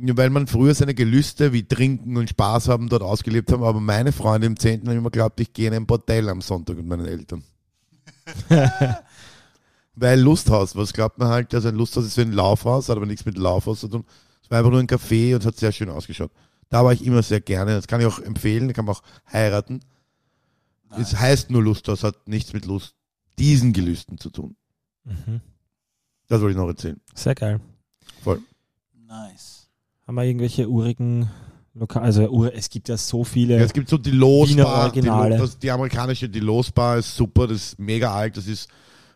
Weil 0.00 0.30
man 0.30 0.46
früher 0.46 0.74
seine 0.74 0.94
Gelüste 0.94 1.52
wie 1.52 1.66
Trinken 1.66 2.16
und 2.16 2.30
Spaß 2.30 2.68
haben 2.68 2.88
dort 2.88 3.02
ausgelebt 3.02 3.50
haben, 3.50 3.64
aber 3.64 3.80
meine 3.80 4.12
Freunde 4.12 4.46
im 4.46 4.58
10. 4.58 4.82
haben 4.82 4.96
immer 4.96 5.10
geglaubt, 5.10 5.40
ich 5.40 5.52
gehe 5.52 5.68
in 5.68 5.74
ein 5.74 5.86
Bordell 5.86 6.28
am 6.28 6.40
Sonntag 6.40 6.76
mit 6.76 6.86
meinen 6.86 7.06
Eltern. 7.06 7.42
weil 10.00 10.20
Lusthaus, 10.20 10.76
was 10.76 10.92
glaubt 10.92 11.18
man 11.18 11.28
halt, 11.28 11.52
dass 11.52 11.66
ein 11.66 11.74
Lusthaus 11.74 12.04
ist 12.04 12.16
wie 12.16 12.22
ein 12.22 12.32
Laufhaus, 12.32 12.88
hat 12.88 12.96
aber 12.96 13.06
nichts 13.06 13.24
mit 13.24 13.36
Laufhaus 13.36 13.80
zu 13.80 13.88
tun. 13.88 14.04
Es 14.42 14.50
war 14.50 14.58
einfach 14.58 14.70
nur 14.70 14.80
ein 14.80 14.86
Café 14.86 15.34
und 15.34 15.40
es 15.40 15.46
hat 15.46 15.56
sehr 15.56 15.72
schön 15.72 15.90
ausgeschaut. 15.90 16.30
Da 16.68 16.84
war 16.84 16.92
ich 16.92 17.04
immer 17.04 17.22
sehr 17.22 17.40
gerne, 17.40 17.72
das 17.72 17.86
kann 17.86 18.00
ich 18.00 18.06
auch 18.06 18.18
empfehlen, 18.20 18.68
da 18.68 18.74
kann 18.74 18.84
man 18.84 18.94
auch 18.94 19.02
heiraten. 19.32 19.80
Es 20.90 21.18
heißt 21.18 21.50
nur 21.50 21.62
Lusthaus, 21.62 22.04
hat 22.04 22.28
nichts 22.28 22.52
mit 22.52 22.64
Lust, 22.64 22.94
diesen 23.38 23.72
Gelüsten 23.72 24.18
zu 24.18 24.30
tun. 24.30 24.56
Mhm. 25.04 25.40
Das 26.28 26.40
wollte 26.40 26.52
ich 26.52 26.56
noch 26.56 26.68
erzählen. 26.68 27.00
Sehr 27.14 27.34
geil. 27.34 27.60
Voll. 28.22 28.40
Nice. 29.06 29.57
Haben 30.08 30.14
wir 30.14 30.24
irgendwelche 30.24 30.66
urigen 30.68 31.28
Lokal, 31.74 32.02
also 32.02 32.26
Ur 32.30 32.52
es 32.54 32.70
gibt 32.70 32.88
ja 32.88 32.96
so 32.96 33.24
viele. 33.24 33.58
Ja, 33.58 33.64
es 33.64 33.74
gibt 33.74 33.90
so 33.90 33.98
die 33.98 34.10
Los 34.10 34.48
Wiener 34.48 34.64
Bar, 34.64 34.90
die, 34.90 35.02
das, 35.02 35.58
die 35.58 35.70
amerikanische 35.70 36.28
die 36.30 36.40
Los 36.40 36.72
Bar 36.72 36.96
ist 36.96 37.14
super, 37.14 37.46
das 37.46 37.58
ist 37.58 37.78
mega 37.78 38.12
alt, 38.12 38.36
das 38.38 38.46
ist 38.46 38.68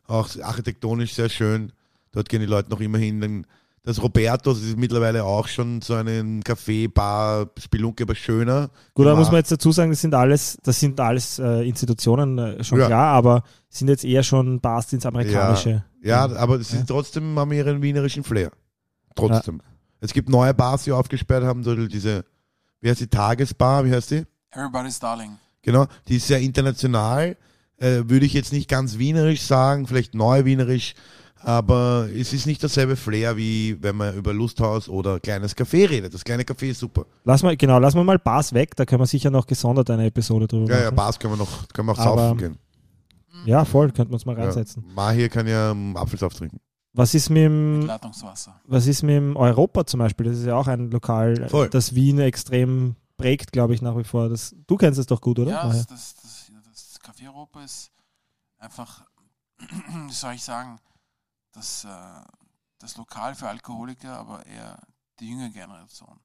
auch 0.06 0.28
architektonisch 0.42 1.14
sehr 1.14 1.30
schön. 1.30 1.72
Dort 2.12 2.28
gehen 2.28 2.40
die 2.40 2.46
Leute 2.46 2.70
noch 2.70 2.80
immer 2.80 2.98
hin. 2.98 3.46
Das 3.84 4.00
Roberto, 4.02 4.52
das 4.52 4.62
ist 4.62 4.76
mittlerweile 4.76 5.24
auch 5.24 5.48
schon 5.48 5.80
so 5.80 5.94
einen 5.94 6.42
Café, 6.42 6.92
Bar, 6.92 7.48
Spelunke, 7.58 8.04
aber 8.04 8.14
schöner. 8.14 8.68
Gut, 8.92 9.06
da 9.06 9.10
Ja. 9.12 9.16
muss 9.16 9.28
man 9.28 9.36
jetzt 9.38 9.50
dazu 9.50 9.72
sagen, 9.72 9.90
das 9.90 10.02
sind 10.02 10.14
alles, 10.14 10.58
das 10.62 10.78
sind 10.78 11.00
alles 11.00 11.38
äh, 11.38 11.66
Institutionen, 11.66 12.38
äh, 12.38 12.62
schon 12.62 12.78
Ja. 12.80 12.86
klar, 12.86 13.14
aber 13.14 13.42
sind 13.70 13.88
jetzt 13.88 14.04
eher 14.04 14.22
schon 14.22 14.60
Bars 14.60 14.92
ins 14.92 15.06
Amerikanische. 15.06 15.84
Ja, 16.02 16.30
aber 16.36 16.56
es 16.60 16.70
Ja. 16.70 16.80
ist 16.80 16.86
trotzdem, 16.86 17.36
haben 17.38 17.50
ihren 17.50 17.80
wienerischen 17.80 18.22
Flair. 18.24 18.52
Trotzdem. 19.16 19.62
Es 20.04 20.12
gibt 20.12 20.28
neue 20.28 20.52
Bars, 20.52 20.82
die 20.82 20.90
aufgesperrt 20.90 21.44
haben, 21.44 21.62
so 21.62 21.76
diese, 21.86 22.24
wie 22.80 22.90
heißt 22.90 23.00
die, 23.00 23.06
Tagesbar, 23.06 23.84
wie 23.84 23.92
heißt 23.92 24.10
die? 24.10 24.24
Everybody's 24.50 24.98
Darling. 24.98 25.38
Genau, 25.62 25.86
die 26.08 26.16
ist 26.16 26.26
sehr 26.26 26.40
international. 26.40 27.36
Äh, 27.76 28.02
würde 28.08 28.26
ich 28.26 28.32
jetzt 28.32 28.52
nicht 28.52 28.68
ganz 28.68 28.98
wienerisch 28.98 29.42
sagen, 29.42 29.86
vielleicht 29.86 30.14
neu 30.14 30.44
wienerisch, 30.44 30.94
aber 31.40 32.08
es 32.12 32.32
ist 32.32 32.46
nicht 32.46 32.62
dasselbe 32.64 32.96
Flair, 32.96 33.36
wie 33.36 33.76
wenn 33.80 33.96
man 33.96 34.16
über 34.16 34.32
Lusthaus 34.32 34.88
oder 34.88 35.20
kleines 35.20 35.56
Café 35.56 35.88
redet. 35.88 36.12
Das 36.12 36.24
kleine 36.24 36.42
Café 36.42 36.70
ist 36.70 36.80
super. 36.80 37.06
Lass 37.24 37.44
mal, 37.44 37.56
genau, 37.56 37.78
lassen 37.78 37.96
wir 37.98 38.04
mal 38.04 38.18
Bars 38.18 38.52
weg, 38.52 38.74
da 38.74 38.84
können 38.84 39.00
wir 39.02 39.06
sicher 39.06 39.30
noch 39.30 39.46
gesondert 39.46 39.88
eine 39.90 40.06
Episode 40.06 40.48
drüber 40.48 40.68
Ja, 40.72 40.78
ja, 40.78 40.84
machen. 40.86 40.96
Bars 40.96 41.18
können 41.18 41.34
wir 41.34 41.38
noch, 41.38 41.68
können 41.68 41.86
wir 41.88 41.92
auch 41.92 41.98
Aber- 41.98 42.16
saufen 42.28 42.38
gehen. 42.38 42.58
Ja, 43.46 43.64
voll, 43.64 43.90
könnten 43.92 44.10
wir 44.10 44.14
uns 44.14 44.26
mal 44.26 44.36
Ja. 44.36 44.44
reinsetzen. 44.44 44.84
Mahir 44.94 45.28
kann 45.28 45.46
ja 45.46 45.74
Apfelsaft 45.94 46.38
trinken. 46.38 46.58
Was 46.94 47.14
ist 47.14 47.30
mit 47.30 47.44
dem, 47.44 47.78
Mit 47.78 47.88
Leitungswasser. 47.88 48.60
was 48.64 48.86
ist 48.86 49.02
mit 49.02 49.16
dem 49.16 49.36
Europa 49.36 49.86
zum 49.86 49.98
Beispiel? 49.98 50.26
Das 50.26 50.38
ist 50.38 50.44
ja 50.44 50.56
auch 50.56 50.66
ein 50.66 50.90
Lokal, 50.90 51.48
Voll. 51.48 51.70
das 51.70 51.94
Wien 51.94 52.18
extrem 52.18 52.96
prägt, 53.16 53.52
glaube 53.52 53.74
ich, 53.74 53.80
nach 53.80 53.96
wie 53.96 54.04
vor. 54.04 54.28
Das, 54.28 54.54
du 54.66 54.76
kennst 54.76 54.98
es 54.98 55.06
doch 55.06 55.20
gut, 55.20 55.38
oder? 55.38 55.52
Ja, 55.52 55.66
das, 55.68 55.86
das, 55.86 56.14
das 56.16 57.00
Café 57.00 57.26
Europa 57.28 57.64
ist 57.64 57.90
einfach, 58.58 59.04
wie 59.58 60.12
soll 60.12 60.34
ich 60.34 60.42
sagen, 60.42 60.78
das, 61.52 61.84
äh, 61.84 61.88
das 62.78 62.96
Lokal 62.96 63.34
für 63.34 63.48
Alkoholiker, 63.48 64.18
aber 64.18 64.44
eher 64.46 64.78
die 65.18 65.30
jüngere 65.30 65.50
Generation, 65.50 66.18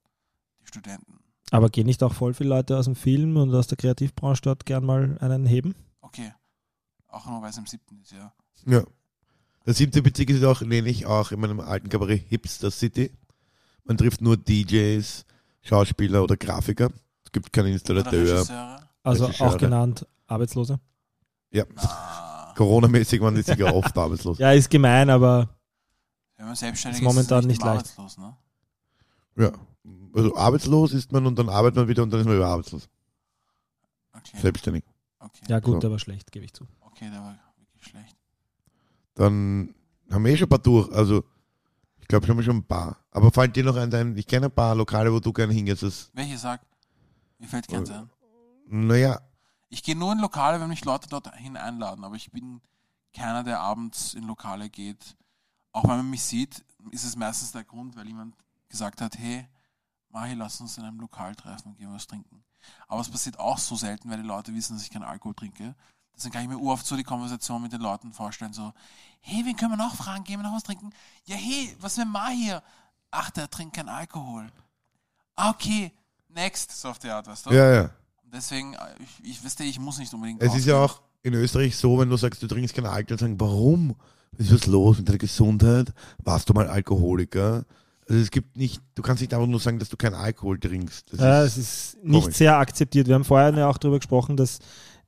die 0.62 0.68
Studenten. 0.68 1.20
Aber 1.52 1.70
gehen 1.70 1.86
nicht 1.86 2.04
auch 2.04 2.14
voll 2.14 2.34
viele 2.34 2.50
Leute 2.50 2.78
aus 2.78 2.86
dem 2.86 2.96
Film 2.96 3.38
und 3.38 3.54
aus 3.56 3.68
der 3.68 3.78
Kreativbranche 3.78 4.42
dort 4.42 4.66
gern 4.66 4.84
mal 4.86 5.18
einen 5.22 5.46
heben? 5.46 5.76
Okay. 6.02 6.34
Auch 7.08 7.26
nur, 7.26 7.42
weil 7.42 7.52
es 7.52 7.58
im 7.58 7.66
siebten 7.66 8.00
ist, 8.02 8.12
ja. 8.12 8.34
Ja. 8.66 8.84
Der 9.68 9.74
siebte 9.74 10.02
Bezirk 10.02 10.30
ist 10.30 10.46
auch, 10.46 10.62
nenne 10.62 10.88
ich 10.88 11.06
auch 11.06 11.32
in 11.34 11.42
meinem 11.42 11.60
alten 11.60 11.90
Kabarett 11.90 12.24
Hipster 12.30 12.72
City. 12.72 13.12
Man 13.84 13.98
trifft 13.98 14.22
nur 14.22 14.38
DJs, 14.38 15.26
Schauspieler 15.62 16.24
oder 16.24 16.38
Grafiker. 16.38 16.90
Es 17.26 17.34
gibt 17.34 17.52
keinen 17.52 17.66
Oder 17.66 17.74
Installateur. 17.74 18.88
Also 19.04 19.28
auch 19.40 19.58
genannt 19.58 20.08
Arbeitslose. 20.26 20.80
Ja. 21.52 21.66
Na, 21.76 22.54
Corona-mäßig 22.56 23.20
waren 23.20 23.36
die 23.36 23.42
sicher 23.42 23.76
oft 23.76 23.98
arbeitslos. 23.98 24.38
Ja, 24.38 24.54
ist 24.54 24.70
gemein, 24.70 25.10
aber 25.10 25.50
wenn 26.38 26.46
man 26.46 26.56
selbstständig 26.56 27.02
Ist 27.02 27.06
momentan 27.06 27.42
ist, 27.42 27.48
nicht 27.48 27.62
immer 27.62 27.76
leicht. 27.76 27.94
arbeitslos, 27.98 28.18
ne? 28.18 28.38
Ja. 29.36 29.52
Also 30.14 30.36
arbeitslos 30.38 30.94
ist 30.94 31.12
man 31.12 31.26
und 31.26 31.38
dann 31.38 31.50
arbeitet 31.50 31.76
man 31.76 31.88
wieder 31.90 32.04
und 32.04 32.12
dann 32.12 32.22
ist 32.22 32.26
man 32.26 32.36
wieder 32.36 32.48
arbeitslos. 32.48 32.88
Okay. 34.14 34.38
Selbstständig. 34.42 34.86
Okay. 35.20 35.44
ja 35.50 35.60
gut, 35.60 35.82
So. 35.82 35.90
aber 35.90 36.00
schlecht, 36.00 36.32
gebe 36.32 36.46
ich 36.46 36.54
zu. 36.54 36.66
okay, 36.80 37.10
der 37.12 37.20
war. 37.20 37.38
Dann 39.18 39.74
haben 40.12 40.24
wir 40.24 40.32
eh 40.32 40.38
schon 40.38 40.46
ein 40.46 40.50
paar 40.50 40.60
durch. 40.60 40.92
Also, 40.92 41.24
ich 42.00 42.08
glaube, 42.08 42.26
schon 42.26 42.36
mal 42.36 42.44
schon 42.44 42.58
ein 42.58 42.64
paar. 42.64 42.98
Aber 43.12 43.32
fallen 43.32 43.52
dir 43.52 43.64
noch 43.64 43.76
ein, 43.76 43.90
dein, 43.90 44.16
ich 44.16 44.28
kenne 44.28 44.46
ein 44.46 44.52
paar 44.52 44.76
Lokale, 44.76 45.12
wo 45.12 45.20
du 45.20 45.34
gerne 45.34 45.54
hingehst. 45.54 45.82
Das, 45.84 46.12
Welche 46.14 46.38
sagt? 46.38 46.66
Mir 47.40 47.48
fällt 47.48 47.68
keins 47.68 47.90
ein. 47.90 48.10
naja, 48.68 49.20
Ich 49.70 49.84
gehe 49.84 49.96
nur 49.96 50.12
in 50.14 50.20
Lokale, 50.20 50.62
wenn 50.62 50.70
mich 50.70 50.86
Leute 50.86 51.10
dorthin 51.10 51.58
einladen, 51.58 52.04
aber 52.04 52.16
ich 52.16 52.32
bin 52.32 52.62
keiner, 53.14 53.44
der 53.44 53.60
abends 53.60 54.14
in 54.14 54.24
Lokale 54.24 54.70
geht. 54.70 55.18
Auch 55.72 55.84
wenn 55.84 55.98
man 55.98 56.10
mich 56.10 56.24
sieht, 56.24 56.64
ist 56.92 57.04
es 57.04 57.16
meistens 57.16 57.52
der 57.52 57.64
Grund, 57.64 57.96
weil 57.96 58.08
jemand 58.08 58.36
gesagt 58.70 59.02
hat, 59.02 59.18
hey, 59.18 59.48
Mahi, 60.10 60.36
lass 60.36 60.62
uns 60.62 60.78
in 60.78 60.84
einem 60.84 61.00
Lokal 61.00 61.36
treffen 61.36 61.70
und 61.70 61.78
gehen 61.78 61.92
was 61.92 62.08
trinken. 62.08 62.44
Aber 62.88 63.02
es 63.02 63.10
passiert 63.10 63.40
auch 63.40 63.58
so 63.58 63.76
selten, 63.76 64.10
weil 64.10 64.22
die 64.22 64.28
Leute 64.28 64.54
wissen, 64.54 64.76
dass 64.76 64.84
ich 64.84 64.90
keinen 64.90 65.04
Alkohol 65.04 65.34
trinke. 65.34 65.76
Deswegen 66.18 66.34
kann 66.34 66.42
ich 66.44 66.50
mir 66.50 66.60
oft 66.60 66.86
so 66.86 66.98
die 66.98 67.04
Konversation 67.04 67.62
mit 67.62 67.72
den 67.72 67.82
Leuten 67.82 68.12
vorstellen, 68.12 68.52
so, 68.52 68.74
hey, 69.22 69.46
wen 69.46 69.56
können 69.56 69.72
wir 69.74 69.78
noch 69.78 69.96
fragen? 69.96 70.24
Gehen 70.24 70.40
wir 70.40 70.44
noch 70.44 70.56
was 70.56 70.64
trinken? 70.64 70.90
Ja, 71.26 71.36
hey, 71.36 71.76
was 71.80 71.96
mit 71.98 72.08
Mahi? 72.08 72.56
Ach, 73.12 73.30
der 73.30 73.50
trinkt 73.50 73.76
keinen 73.76 73.90
Alkohol. 73.90 74.48
Ah, 75.36 75.52
okay, 75.52 75.92
next, 76.30 76.72
so 76.72 76.90
auf 76.90 77.00
die 77.00 77.10
Art, 77.10 77.28
weißt 77.28 77.46
du? 77.46 77.52
ja, 77.52 77.74
ja. 77.74 77.90
Deswegen, 78.34 78.74
äh, 78.74 78.78
ich, 79.00 79.32
ich 79.32 79.44
wüsste, 79.44 79.64
ich 79.64 79.80
muss 79.80 80.00
nicht 80.00 80.14
unbedingt. 80.14 80.42
Es 80.42 80.54
ist 80.56 80.66
ja 80.66 80.76
auch 80.84 81.02
in 81.24 81.34
Österreich 81.34 81.78
so, 81.78 81.98
wenn 82.00 82.10
du 82.10 82.18
sagst, 82.18 82.42
du 82.44 82.48
trinkst 82.48 82.76
keinen 82.76 82.88
Alkohol, 82.88 83.20
sagen, 83.20 83.40
warum? 83.40 83.96
Was 84.32 84.48
ist 84.48 84.54
was 84.54 84.66
los 84.68 84.98
mit 84.98 85.08
deiner 85.08 85.18
Gesundheit? 85.18 85.94
Warst 86.24 86.50
du 86.50 86.54
mal 86.54 86.68
Alkoholiker? 86.68 87.64
Also 88.10 88.22
es 88.22 88.30
gibt 88.32 88.58
nicht, 88.58 88.82
du 88.96 89.02
kannst 89.02 89.22
nicht 89.22 89.34
einfach 89.34 89.48
nur 89.48 89.60
sagen, 89.60 89.80
dass 89.80 89.90
du 89.90 89.98
keinen 89.98 90.16
Alkohol 90.16 90.60
trinkst. 90.60 91.12
Das 91.14 91.20
Ja, 91.20 91.44
ist, 91.44 91.58
es 91.58 91.94
ist 91.94 92.04
nicht 92.04 92.22
komisch. 92.24 92.36
sehr 92.38 92.58
akzeptiert. 92.58 93.08
Wir 93.08 93.16
haben 93.16 93.26
vorher 93.26 93.54
ja 93.58 93.68
auch 93.68 93.78
darüber 93.78 94.00
gesprochen, 94.00 94.36
dass 94.38 94.60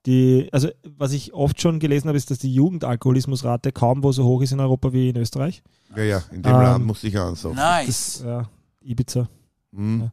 die, 0.06 0.48
also 0.52 0.70
was 0.98 1.12
ich 1.12 1.34
oft 1.34 1.60
schon 1.62 1.80
gelesen 1.80 2.08
habe, 2.08 2.18
ist, 2.18 2.32
dass 2.32 2.38
die 2.40 2.54
Jugendalkoholismusrate 2.54 3.72
kaum 3.72 4.02
wo 4.04 4.12
so 4.12 4.24
hoch 4.24 4.42
ist 4.42 4.52
in 4.54 4.60
Europa 4.60 4.94
wie 4.94 5.10
in 5.10 5.18
Österreich. 5.18 5.62
ja, 5.96 6.04
ja, 6.04 6.22
in 6.32 6.42
dem 6.42 6.54
Ähm, 6.56 6.62
Land 6.62 6.86
musste 6.86 7.08
ich 7.08 7.20
ansaufen. 7.20 7.58
Nice. 7.58 8.20
Das, 8.20 8.24
ja, 8.26 8.50
Ibiza. 8.82 9.28
Hm. 9.76 10.10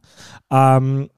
Ähm, 0.51 1.09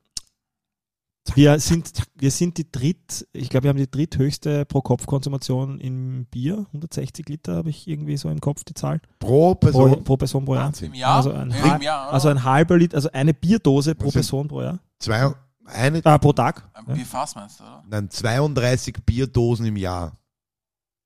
wir 1.36 1.60
sind, 1.60 1.92
wir 2.16 2.32
sind 2.32 2.58
die 2.58 2.72
dritt, 2.72 3.28
ich 3.34 3.50
glaube, 3.50 3.66
wir 3.66 3.70
haben 3.70 3.78
die 3.78 3.90
dritthöchste 3.90 4.66
Pro-Kopf-Konsumation 4.66 5.80
im 5.80 6.26
Bier. 6.26 6.66
160 6.74 7.30
Liter 7.30 7.56
habe 7.58 7.70
ich 7.70 7.88
irgendwie 7.88 8.18
so 8.18 8.30
im 8.30 8.40
Kopf 8.42 8.64
die 8.64 8.74
Zahl. 8.74 9.00
Pro 9.20 9.54
Pro, 9.54 9.56
Person 9.56 10.04
pro 10.04 10.18
Person 10.18 10.46
pro 10.46 10.56
Jahr. 10.56 10.66
Wahnsinn. 10.66 10.88
Im 10.88 10.94
Jahr? 10.96 11.16
Also 11.18 11.32
ein, 11.34 11.54
halb- 11.54 11.76
im 11.76 11.82
Jahr, 11.84 12.12
also 12.12 12.30
ein 12.30 12.44
halber 12.44 12.78
Liter, 12.78 12.96
also 12.96 13.12
eine 13.12 13.34
Bierdose 13.36 13.94
pro 13.94 14.06
sind- 14.06 14.14
Person 14.14 14.48
pro 14.48 14.62
Jahr. 14.64 14.80
Zwei, 15.00 15.32
eine, 15.70 16.02
Ah, 16.06 16.18
pro 16.18 16.34
Tag. 16.34 16.68
Ein 16.74 16.86
Ja. 16.88 16.94
Bierfass 16.96 17.36
meinst 17.36 17.60
du, 17.60 17.64
oder? 17.64 17.84
nein, 17.90 18.10
32 18.10 18.96
Bierdosen 19.06 19.66
im 19.66 19.76
Jahr. 19.78 20.18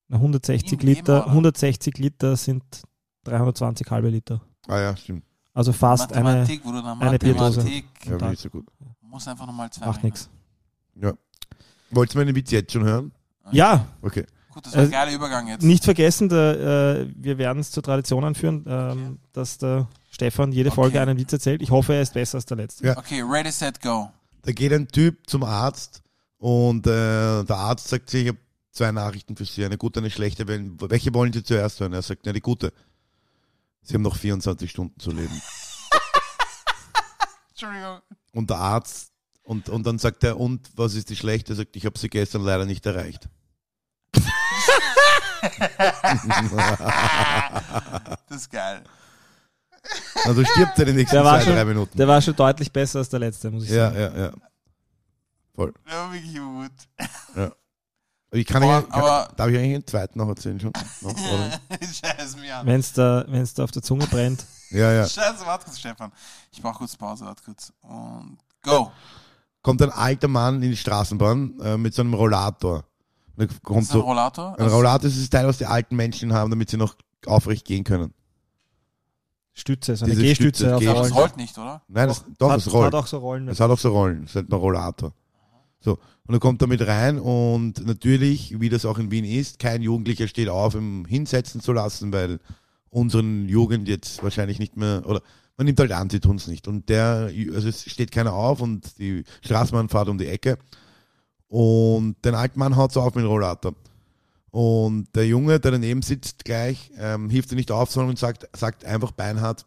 Na, 0.08 0.17
160 0.17 0.73
Im 0.73 0.80
Leben, 0.80 0.97
Liter, 0.99 1.23
oder? 1.23 1.28
160 1.32 1.97
Liter 1.97 2.36
sind 2.36 2.63
320 3.23 3.89
halbe 3.89 4.10
Liter. 4.10 4.41
Ah 4.67 4.80
ja, 4.80 4.95
stimmt. 4.97 5.23
Also 5.54 5.71
fast 5.71 6.12
eine, 6.13 6.23
Mathematik, 6.23 6.62
wo 6.65 6.71
du 6.71 6.80
eine 6.84 7.19
Bierdose. 7.19 7.60
Mathematik 7.62 7.86
Ja, 8.06 8.30
nicht 8.30 8.41
so 8.41 8.49
gut. 8.49 8.65
muss 9.02 9.28
einfach 9.28 9.45
nochmal 9.45 9.69
zwei 9.69 9.86
macht 9.86 10.04
nichts. 10.04 10.30
Wolltest 11.91 12.15
du 12.15 12.19
meinen 12.19 12.36
Witz 12.36 12.52
jetzt 12.52 12.71
schon 12.73 12.84
hören? 12.84 13.12
Ja, 13.52 13.86
Okay. 14.02 14.26
Gut, 14.54 14.67
das 14.67 14.73
war 14.76 14.82
ein 14.84 14.88
Äh, 14.89 14.91
geiler 14.91 15.12
Übergang 15.13 15.47
jetzt. 15.47 15.63
nicht 15.63 15.84
vergessen, 15.84 16.30
der, 16.30 16.99
äh, 16.99 17.08
wir 17.15 17.39
werden 17.39 17.58
es 17.60 17.71
zur 17.71 17.82
Tradition 17.82 18.23
anführen, 18.23 18.63
ähm, 18.67 19.19
dass 19.32 19.58
der 19.58 19.88
Stefan 20.12 20.52
jede 20.52 20.69
Okay. 20.69 20.76
Folge 20.76 21.02
einen 21.02 21.17
Witz 21.17 21.34
erzählt. 21.34 21.63
Ich 21.63 21.71
hoffe, 21.71 21.95
er 21.95 22.04
ist 22.04 22.13
besser 22.13 22.36
als 22.36 22.45
der 22.45 22.58
letzte. 22.58 22.86
Ja. 22.86 22.95
Okay, 22.95 23.23
ready, 23.28 23.49
set, 23.52 23.82
go. 23.82 24.12
Da 24.43 24.51
geht 24.51 24.73
ein 24.73 24.89
Typ 24.89 25.29
zum 25.29 25.43
Arzt 25.43 26.03
und 26.38 26.86
äh, 26.86 27.43
der 27.43 27.56
Arzt 27.56 27.88
sagt 27.88 28.10
sich, 28.10 28.23
ich 28.23 28.27
habe 28.29 28.39
zwei 28.71 28.91
Nachrichten 28.91 29.38
für 29.38 29.45
Sie, 29.45 29.63
eine 29.63 29.77
gute, 29.77 30.01
eine 30.01 30.12
schlechte. 30.12 30.45
Welche 30.47 31.13
wollen 31.13 31.32
Sie 31.32 31.43
zuerst 31.43 31.79
hören? 31.79 31.93
Er 31.93 32.01
sagt, 32.01 32.25
ja, 32.25 32.34
die 32.34 32.41
gute. 32.41 32.73
Sie 33.82 33.93
haben 33.93 34.01
noch 34.01 34.17
24 34.17 34.69
Stunden 34.69 34.99
zu 34.99 35.12
leben. 35.12 35.41
Entschuldigung. 37.51 38.01
Und 38.34 38.49
der 38.49 38.58
Arzt, 38.58 39.13
und, 39.43 39.69
und 39.69 39.86
dann 39.86 39.97
sagt 39.97 40.25
er, 40.25 40.38
und 40.38 40.69
was 40.75 40.95
ist 40.95 41.10
die 41.10 41.15
schlechte? 41.15 41.53
Er 41.53 41.56
sagt, 41.56 41.77
ich 41.77 41.86
habe 41.86 41.97
sie 41.97 42.10
gestern 42.10 42.43
leider 42.43 42.65
nicht 42.65 42.86
erreicht. 42.86 43.29
Das 48.29 48.41
ist 48.41 48.49
geil. 48.49 48.84
Also 50.25 50.43
stirbt 50.45 50.77
er 50.79 50.81
in 50.81 50.85
den 50.87 50.95
nächsten 50.97 51.15
Der 51.15 51.23
war 51.25 51.37
zwei, 51.39 51.45
schon- 51.45 51.55
drei 51.55 51.65
Minuten. 51.65 51.97
Der 51.97 52.07
war 52.07 52.21
schon 52.21 52.35
deutlich 52.35 52.71
besser 52.71 52.99
als 52.99 53.09
der 53.09 53.19
letzte, 53.19 53.51
muss 53.51 53.63
ich 53.65 53.69
ja, 53.71 53.91
sagen. 53.91 53.99
ja, 54.17 54.23
ja. 54.25 54.31
Voll. 55.55 55.73
Ja, 55.89 56.11
wirklich 56.11 56.35
gut. 56.35 56.71
Ich 58.31 58.47
kann, 58.47 58.63
Aber- 58.63 58.77
nicht, 58.77 58.89
kann 58.89 59.01
aber- 59.01 59.31
darf 59.35 59.47
ich 59.49 59.57
eigentlich 59.57 59.75
einen 59.75 59.85
zweiten 59.87 60.17
noch 60.17 60.27
erzählen 60.29 60.59
schon? 60.59 60.71
Noch? 61.01 61.15
Scheiß 61.17 62.37
mir 62.37 62.57
an. 62.57 62.65
Wenn 62.65 62.79
es 62.79 62.93
da, 62.93 63.25
wenn's 63.27 63.53
da 63.53 63.63
auf 63.63 63.71
der 63.71 63.83
Zunge 63.83 64.07
brennt. 64.07 64.45
Ja, 64.71 64.91
ja. 64.91 65.07
Scheiße, 65.07 65.45
warte 65.45 65.65
kurz, 65.65 65.77
Stefan. 65.79 66.11
Ich 66.51 66.59
brauche 66.61 66.79
kurz 66.79 66.95
Pause, 66.97 67.25
warte 67.25 67.43
kurz. 67.43 67.71
Und 67.81 68.37
go. 68.63 68.91
Kommt 69.61 69.81
ein 69.83 69.91
alter 69.91 70.27
Mann 70.27 70.55
in 70.63 70.71
die 70.71 70.77
Straßenbahn 70.77 71.59
äh, 71.61 71.77
mit 71.77 71.93
so 71.93 72.01
einem 72.01 72.15
Rollator. 72.15 72.85
Und 73.35 73.61
kommt 73.63 73.81
Ist 73.83 73.89
das 73.89 73.95
ein 73.97 73.99
so, 73.99 74.05
Rollator? 74.05 74.59
ein 74.59 74.67
Rollator 74.67 75.07
ist 75.09 75.21
das 75.21 75.29
Teil, 75.29 75.45
was 75.47 75.59
die 75.59 75.65
alten 75.67 75.95
Menschen 75.95 76.33
haben, 76.33 76.49
damit 76.49 76.69
sie 76.71 76.77
noch 76.77 76.95
aufrecht 77.27 77.65
gehen 77.65 77.83
können. 77.83 78.13
Stütze, 79.53 79.95
so 79.95 80.05
eine 80.05 80.13
Diese 80.15 80.25
Gehstütze 80.25 80.65
Stütze, 80.65 80.75
auf 80.75 80.81
Aber 80.87 80.99
das 80.99 81.11
Rollen. 81.11 81.13
rollt 81.13 81.37
nicht, 81.37 81.57
oder? 81.57 81.81
Nein, 81.87 82.07
das, 82.07 82.25
doch, 82.37 82.49
hat, 82.49 82.57
das 82.57 82.73
rollt. 82.73 82.87
hat 82.87 82.95
auch 82.95 83.07
so 83.07 83.17
Rollen. 83.19 83.47
Es 83.47 83.59
hat 83.59 83.69
auch 83.69 83.77
so 83.77 83.89
Rollen, 83.91 84.23
es 84.23 84.31
ist 84.31 84.35
halt 84.35 84.49
ein 84.49 84.55
Rollator. 84.55 85.13
So, 85.79 85.91
und 85.93 86.31
dann 86.31 86.39
kommt 86.39 86.61
er 86.61 86.67
mit 86.67 86.85
rein 86.87 87.19
und 87.19 87.85
natürlich, 87.85 88.59
wie 88.59 88.69
das 88.69 88.85
auch 88.85 88.97
in 88.97 89.11
Wien 89.11 89.25
ist, 89.25 89.59
kein 89.59 89.81
Jugendlicher 89.81 90.27
steht 90.27 90.49
auf, 90.49 90.75
ihm 90.75 91.05
hinsetzen 91.05 91.61
zu 91.61 91.73
lassen, 91.73 92.13
weil 92.13 92.39
unseren 92.89 93.47
Jugend 93.49 93.87
jetzt 93.87 94.23
wahrscheinlich 94.23 94.59
nicht 94.59 94.77
mehr, 94.77 95.03
oder 95.05 95.21
man 95.57 95.65
nimmt 95.65 95.79
halt 95.79 95.91
an, 95.91 96.09
sie 96.09 96.19
tun 96.19 96.37
es 96.37 96.47
nicht. 96.47 96.67
Und 96.67 96.89
der, 96.89 97.31
also 97.53 97.67
es 97.67 97.83
steht 97.89 98.11
keiner 98.11 98.33
auf 98.33 98.61
und 98.61 98.97
die 98.97 99.23
Straßenbahn 99.43 99.89
fährt 99.89 100.09
um 100.09 100.17
die 100.17 100.27
Ecke 100.27 100.57
und 101.47 102.15
den 102.25 102.33
alten 102.33 102.57
Mann 102.57 102.75
haut 102.75 102.91
so 102.91 103.01
auf 103.01 103.13
mit 103.13 103.23
dem 103.23 103.29
Rollator. 103.29 103.73
Und 104.53 105.07
der 105.15 105.25
Junge, 105.25 105.59
der 105.59 105.71
daneben 105.71 106.03
sitzt, 106.03 106.45
gleich, 106.45 106.91
ähm, 106.97 107.31
hilft 107.31 107.51
er 107.51 107.55
nicht 107.55 107.71
auf, 107.71 107.89
sondern 107.89 108.17
sagt, 108.17 108.47
sagt 108.55 108.85
einfach 108.85 109.09
beinhart, 109.09 109.65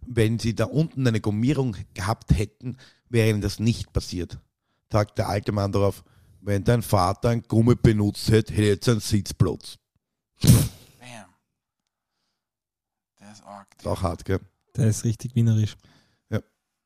wenn 0.00 0.38
sie 0.38 0.54
da 0.54 0.64
unten 0.64 1.06
eine 1.06 1.20
Gummierung 1.20 1.76
gehabt 1.92 2.30
hätten, 2.34 2.78
wäre 3.10 3.28
ihnen 3.28 3.42
das 3.42 3.58
nicht 3.58 3.92
passiert. 3.92 4.38
Sagt 4.90 5.18
der 5.18 5.28
alte 5.28 5.52
Mann 5.52 5.70
darauf, 5.70 6.02
wenn 6.40 6.64
dein 6.64 6.80
Vater 6.80 7.28
ein 7.28 7.42
Gummi 7.42 7.74
benutzt 7.74 8.30
hätte, 8.30 8.54
hätte 8.54 8.62
er 8.62 8.68
jetzt 8.68 8.88
einen 8.88 9.00
Sitzplatz. 9.00 9.76
Bam. 10.40 10.54
Der 13.20 13.32
ist 13.32 13.42
arg. 13.44 13.68
Ist 13.76 13.86
auch 13.86 14.00
hart, 14.02 14.24
gell? 14.24 14.40
Der 14.76 14.86
ist 14.86 15.04
richtig 15.04 15.34
wienerisch. 15.34 15.76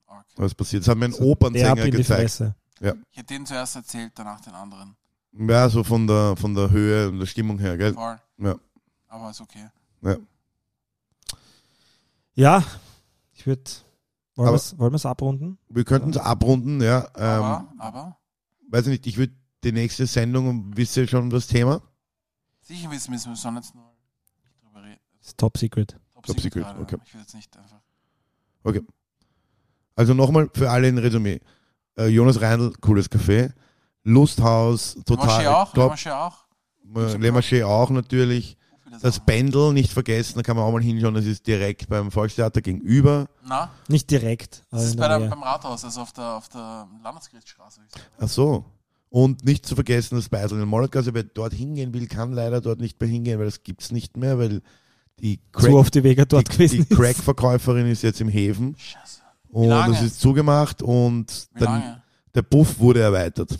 arg. 0.08 0.26
Was 0.34 0.52
passiert? 0.52 0.82
Das 0.82 0.88
hat 0.88 0.98
mir 0.98 1.04
ein 1.04 1.12
So, 1.12 1.22
Opernsänger 1.22 1.90
gezeigt. 1.90 2.06
Fresse. 2.06 2.56
Ich 2.80 3.18
hätte 3.18 3.34
den 3.34 3.46
zuerst 3.46 3.76
erzählt, 3.76 4.10
danach 4.16 4.40
den 4.40 4.52
anderen. 4.54 4.96
Ja, 5.38 5.68
so 5.68 5.84
von 5.84 6.06
der, 6.06 6.36
von 6.36 6.54
der 6.54 6.70
Höhe 6.70 7.08
und 7.08 7.18
der 7.18 7.26
Stimmung 7.26 7.58
her, 7.58 7.76
gell? 7.76 7.94
Voll. 7.94 8.18
Ja. 8.38 8.56
Aber 9.08 9.30
ist 9.30 9.40
okay. 9.40 9.66
Ja, 12.34 12.62
ich 13.32 13.46
würde. 13.46 13.62
Wollen 14.34 14.52
wir 14.78 14.92
es 14.94 15.06
abrunden? 15.06 15.58
Wir 15.68 15.84
könnten 15.84 16.10
es 16.10 16.18
abrunden, 16.18 16.82
ja. 16.82 17.08
Ähm, 17.16 17.22
Aber, 17.22 17.72
aber, 17.78 18.18
weiß 18.68 18.86
ich 18.86 18.90
nicht, 18.90 19.06
ich 19.06 19.16
würde 19.16 19.32
die 19.64 19.72
nächste 19.72 20.06
Sendung, 20.06 20.76
wisst 20.76 20.96
ihr 20.98 21.08
schon 21.08 21.30
das 21.30 21.46
Thema? 21.46 21.80
sicher 22.60 22.90
wissen 22.90 23.12
wir, 23.12 23.18
wir 23.18 23.36
sollen 23.36 23.56
jetzt 23.56 23.74
nur 23.74 23.84
nicht 24.42 24.62
drüber 24.62 24.82
reden. 24.82 25.00
Das 25.18 25.28
ist 25.28 25.38
top 25.38 25.56
secret. 25.56 25.98
Top 26.26 26.40
Secret, 26.40 26.64
gerade. 26.64 26.80
okay. 26.80 26.96
Ich 27.04 27.14
will 27.14 27.20
jetzt 27.20 27.34
nicht 27.34 27.56
einfach. 27.56 27.80
Also 29.94 30.12
nochmal 30.12 30.50
für 30.52 30.70
alle 30.70 30.88
in 30.88 30.98
Resümee. 30.98 31.40
Äh, 31.96 32.08
Jonas 32.08 32.40
Reindl, 32.40 32.72
cooles 32.80 33.10
Café. 33.10 33.52
Lusthaus, 34.06 34.96
total 35.04 35.26
Marché 35.28 35.48
auch? 35.48 35.72
top. 35.72 35.92
Marché 35.92 36.12
auch? 36.12 36.44
Le 36.94 37.30
Marché 37.32 37.64
auch 37.64 37.90
natürlich. 37.90 38.56
Das. 39.02 39.20
Pendel 39.20 39.74
nicht 39.74 39.92
vergessen, 39.92 40.34
da 40.36 40.42
kann 40.42 40.56
man 40.56 40.64
auch 40.64 40.72
mal 40.72 40.80
hinschauen, 40.82 41.12
das 41.14 41.26
ist 41.26 41.46
direkt 41.46 41.86
beim 41.88 42.10
Volkstheater 42.10 42.62
gegenüber. 42.62 43.26
Na, 43.46 43.68
Nicht 43.88 44.10
direkt. 44.10 44.62
das 44.70 44.84
ist 44.84 44.96
bei 44.96 45.06
der, 45.06 45.18
beim 45.28 45.42
Rathaus, 45.42 45.84
also 45.84 46.00
auf 46.00 46.12
der, 46.14 46.36
auf 46.36 46.48
der 46.48 46.88
Landesgerichtsstraße. 47.02 47.80
Ach 48.18 48.28
so. 48.28 48.64
Und 49.10 49.44
nicht 49.44 49.66
zu 49.66 49.74
vergessen 49.74 50.14
das 50.16 50.30
Beisel 50.30 50.52
in 50.52 50.58
der 50.60 50.66
Mollergasse, 50.66 51.12
wer 51.12 51.24
dort 51.24 51.52
hingehen 51.52 51.92
will, 51.92 52.06
kann 52.06 52.32
leider 52.32 52.62
dort 52.62 52.80
nicht 52.80 52.98
mehr 52.98 53.10
hingehen, 53.10 53.38
weil 53.38 53.46
das 53.46 53.62
gibt's 53.62 53.90
nicht 53.92 54.16
mehr, 54.16 54.38
weil 54.38 54.62
die 55.20 55.38
Zu 55.52 55.60
Crack, 55.60 55.72
oft 55.74 55.94
die 55.94 56.02
Wege 56.04 56.24
dort 56.24 56.48
die, 56.48 56.52
gewesen 56.52 56.86
die 56.88 56.94
ist. 56.94 56.96
Crack-Verkäuferin 56.98 57.86
ist 57.88 58.02
jetzt 58.02 58.20
im 58.22 58.28
Häfen 58.28 58.76
Scheiße. 58.78 59.20
und 59.50 59.72
es 59.92 60.00
ist 60.00 60.20
zugemacht 60.20 60.80
und 60.82 61.48
der 62.34 62.42
Puff 62.42 62.78
wurde 62.78 63.00
erweitert, 63.00 63.58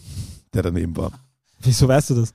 der 0.56 0.64
daneben 0.64 0.96
war. 0.96 1.12
Wieso 1.60 1.88
weißt 1.88 2.10
du 2.10 2.14
das? 2.16 2.34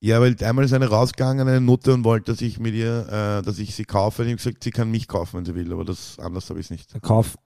Ja, 0.00 0.20
weil 0.20 0.36
einmal 0.44 0.64
ist 0.64 0.72
eine 0.72 0.88
rausgegangen, 0.88 1.48
eine 1.48 1.60
Nutte 1.60 1.94
und 1.94 2.04
wollte, 2.04 2.32
dass 2.32 2.42
ich 2.42 2.60
mit 2.60 2.74
ihr, 2.74 3.08
äh, 3.08 3.42
dass 3.42 3.58
ich 3.58 3.74
sie 3.74 3.84
kaufe. 3.84 4.22
Und 4.22 4.28
ich 4.28 4.32
habe 4.32 4.42
gesagt, 4.42 4.62
sie 4.62 4.70
kann 4.70 4.90
mich 4.90 5.08
kaufen, 5.08 5.38
wenn 5.38 5.44
sie 5.44 5.54
will, 5.54 5.72
aber 5.72 5.84
das 5.84 6.18
anders 6.18 6.48
habe 6.50 6.60
ich 6.60 6.70
nicht. 6.70 6.92
Der 6.92 7.00
Kauf, 7.00 7.36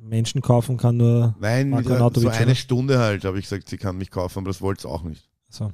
Menschen 0.00 0.40
kaufen 0.40 0.76
kann 0.76 0.98
nur. 0.98 1.34
Nein, 1.40 1.70
Marko 1.70 1.88
mit, 1.88 2.16
äh, 2.16 2.20
so 2.20 2.28
eine 2.28 2.44
oder? 2.44 2.54
Stunde 2.54 2.98
halt, 2.98 3.24
habe 3.24 3.38
ich 3.38 3.44
gesagt, 3.44 3.68
sie 3.68 3.78
kann 3.78 3.96
mich 3.96 4.10
kaufen, 4.10 4.40
aber 4.40 4.48
das 4.48 4.60
wollte 4.60 4.80
es 4.80 4.86
auch 4.86 5.02
nicht. 5.02 5.28
So. 5.48 5.72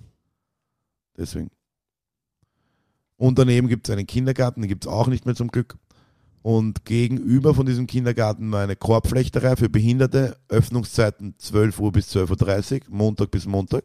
Deswegen. 1.16 1.50
Und 3.16 3.38
daneben 3.38 3.68
gibt 3.68 3.88
es 3.88 3.92
einen 3.92 4.06
Kindergarten, 4.06 4.62
den 4.62 4.68
gibt 4.68 4.84
es 4.84 4.90
auch 4.90 5.06
nicht 5.06 5.26
mehr 5.26 5.34
zum 5.34 5.48
Glück. 5.48 5.76
Und 6.42 6.84
gegenüber 6.84 7.54
von 7.54 7.66
diesem 7.66 7.86
Kindergarten 7.86 8.50
war 8.50 8.62
eine 8.62 8.74
Korbflechterei 8.74 9.54
für 9.54 9.68
Behinderte, 9.68 10.36
Öffnungszeiten 10.48 11.34
12 11.38 11.78
Uhr 11.78 11.92
bis 11.92 12.14
12.30 12.14 12.72
Uhr, 12.74 12.80
Montag 12.88 13.30
bis 13.30 13.46
Montag. 13.46 13.84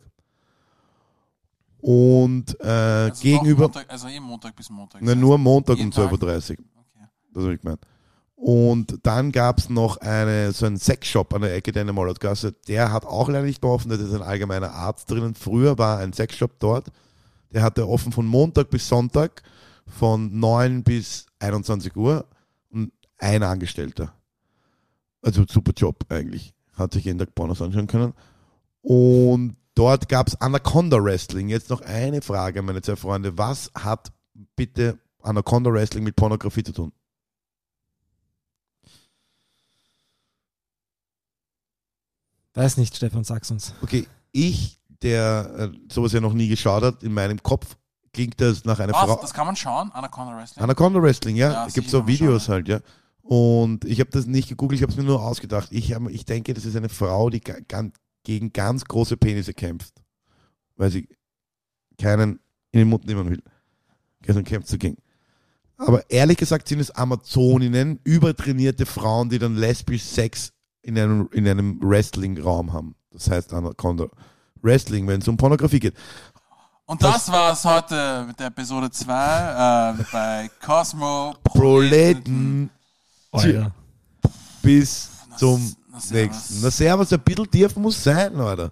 Und 1.80 2.60
äh, 2.60 2.68
Also 2.68 3.22
gegenüber, 3.22 3.64
Montag, 3.66 3.90
also 3.90 4.08
eh 4.08 4.20
Montag 4.20 4.56
bis 4.56 4.70
Montag. 4.72 5.02
na, 5.04 5.14
nur 5.14 5.38
Montag 5.38 5.76
um 5.76 5.80
jeden 5.80 5.92
Tag. 5.92 6.12
12.30 6.12 6.14
Uhr. 6.14 6.66
Okay. 6.76 7.08
Das 7.34 7.44
habe 7.44 7.54
ich 7.54 7.62
gemeint. 7.62 7.80
Und 8.36 9.00
dann 9.04 9.32
gab 9.32 9.60
es 9.60 9.70
noch 9.70 9.98
eine, 9.98 10.52
so 10.52 10.66
einen 10.66 10.78
Sexshop 10.78 11.34
an 11.34 11.42
der 11.42 11.56
Ecke 11.56 11.72
der 11.72 11.92
Mollertgasse. 11.92 12.54
Der 12.68 12.92
hat 12.92 13.06
auch 13.06 13.30
leider 13.30 13.46
nicht 13.46 13.62
mehr 13.64 13.72
offen, 13.72 13.90
da 13.90 13.96
ist 13.96 14.14
ein 14.14 14.22
allgemeiner 14.22 14.72
Arzt 14.72 15.10
drinnen. 15.10 15.36
Früher 15.36 15.78
war 15.78 16.00
ein 16.00 16.14
Sexshop 16.14 16.60
dort. 16.60 16.92
Der 17.52 17.62
hatte 17.62 17.88
offen 17.88 18.12
von 18.12 18.26
Montag 18.28 18.70
bis 18.70 18.88
Sonntag 18.88 19.44
von 19.88 20.40
9 20.40 20.84
bis 20.84 21.26
21 21.40 21.96
Uhr 21.96 22.26
ein 23.18 23.44
Angestellter. 23.44 24.14
Also 25.22 25.46
super 25.48 25.72
Job 25.76 26.06
eigentlich. 26.10 26.54
Hat 26.74 26.94
sich 26.94 27.06
jeden 27.06 27.20
Tag 27.20 27.34
Pornos 27.36 27.62
anschauen 27.62 27.88
können. 27.88 28.14
Und 28.82 29.58
dort 29.76 30.10
gab 30.10 30.28
es 30.28 30.40
Anaconda 30.40 31.04
Wrestling. 31.04 31.50
Jetzt 31.50 31.70
noch 31.70 31.82
eine 31.82 32.22
Frage, 32.22 32.62
meine 32.62 32.82
zwei 32.82 32.96
Freunde. 32.96 33.38
Was 33.38 33.72
hat 33.76 34.12
bitte 34.56 35.00
Anaconda 35.22 35.72
Wrestling 35.72 36.04
mit 36.04 36.16
Pornografie 36.16 36.64
zu 36.64 36.74
tun? 36.74 36.92
Weiß 42.54 42.78
nicht, 42.78 42.96
Stefan, 42.96 43.24
sag's 43.24 43.52
uns. 43.52 43.74
Okay, 43.84 44.08
ich, 44.32 44.80
der 45.04 45.72
äh, 45.74 45.94
sowas 45.94 46.12
ja 46.12 46.22
noch 46.22 46.34
nie 46.34 46.48
geschaut 46.48 46.82
hat, 46.82 47.04
in 47.04 47.14
meinem 47.14 47.42
Kopf 47.44 47.78
klingt 48.14 48.42
das 48.42 48.66
nach 48.66 48.80
einer 48.80 48.94
Was? 48.94 49.04
Frau. 49.04 49.20
Das 49.22 49.34
kann 49.34 49.46
man 49.46 49.56
schauen? 49.56 49.92
Anaconda 49.92 50.36
Wrestling? 50.36 50.64
Anaconda 50.64 51.02
Wrestling, 51.02 51.36
ja. 51.36 51.52
Ja, 51.52 51.68
es 51.68 51.74
gibt 51.74 51.88
so 51.90 52.00
schauen, 52.00 52.08
Videos 52.08 52.48
ja. 52.48 52.54
halt, 52.54 52.68
ja. 52.68 52.80
Und 53.28 53.84
ich 53.84 54.00
habe 54.00 54.10
das 54.10 54.26
nicht 54.26 54.48
gegoogelt, 54.48 54.80
ich 54.80 54.84
habe 54.84 54.92
es 54.92 54.98
mir 54.98 55.04
nur 55.04 55.22
ausgedacht. 55.22 55.70
Ich, 55.72 55.94
hab, 55.94 56.10
ich 56.10 56.24
denke, 56.24 56.54
das 56.54 56.66
ist 56.66 56.78
eine 56.78 56.88
Frau, 56.88 57.30
die 57.30 57.42
gegen 58.24 58.54
ganz 58.54 58.86
große 58.86 59.18
Penisse 59.18 59.54
kämpft. 59.54 59.94
Weil 60.78 60.92
sie 60.92 61.10
keinen 61.98 62.40
in 62.72 62.80
den 62.80 62.90
Mund 62.90 63.06
nehmen 63.06 63.30
will. 63.30 63.44
Gestern 64.22 64.46
kämpft 64.46 64.70
sie 64.70 64.78
gegen. 64.78 64.98
Aber 65.78 66.10
ehrlich 66.10 66.38
gesagt 66.38 66.68
sind 66.68 66.80
es 66.80 66.92
Amazoninnen, 66.92 68.00
übertrainierte 68.04 68.86
Frauen, 68.86 69.30
die 69.30 69.40
dann 69.40 69.56
lesbisch 69.56 70.04
Sex 70.04 70.54
in 70.82 70.98
einem, 70.98 71.30
in 71.34 71.48
einem 71.48 71.80
Wrestling-Raum 71.82 72.72
haben. 72.72 72.96
Das 73.12 73.30
heißt 73.30 73.54
Anaconda 73.54 74.08
Wrestling, 74.62 75.06
wenn 75.08 75.22
es 75.22 75.28
um 75.28 75.38
Pornografie 75.38 75.80
geht. 75.80 75.96
Und 76.86 77.04
das 77.04 77.30
war's 77.30 77.66
heute 77.66 78.26
mit 78.28 78.40
der 78.40 78.48
Episode 78.48 78.90
2 78.90 80.00
äh, 80.00 80.04
bei 80.12 80.50
Cosmo 80.66 81.36
Proleten. 81.44 82.70
Alter. 83.40 83.72
Bis 84.62 85.10
zum 85.38 85.76
nächsten. 86.12 86.62
Na 86.62 86.72
servus, 86.72 87.14
ein 87.14 87.20
bisschen 87.20 87.50
tief 87.50 87.76
muss 87.76 88.04
sein, 88.04 88.36
Alter. 88.40 88.72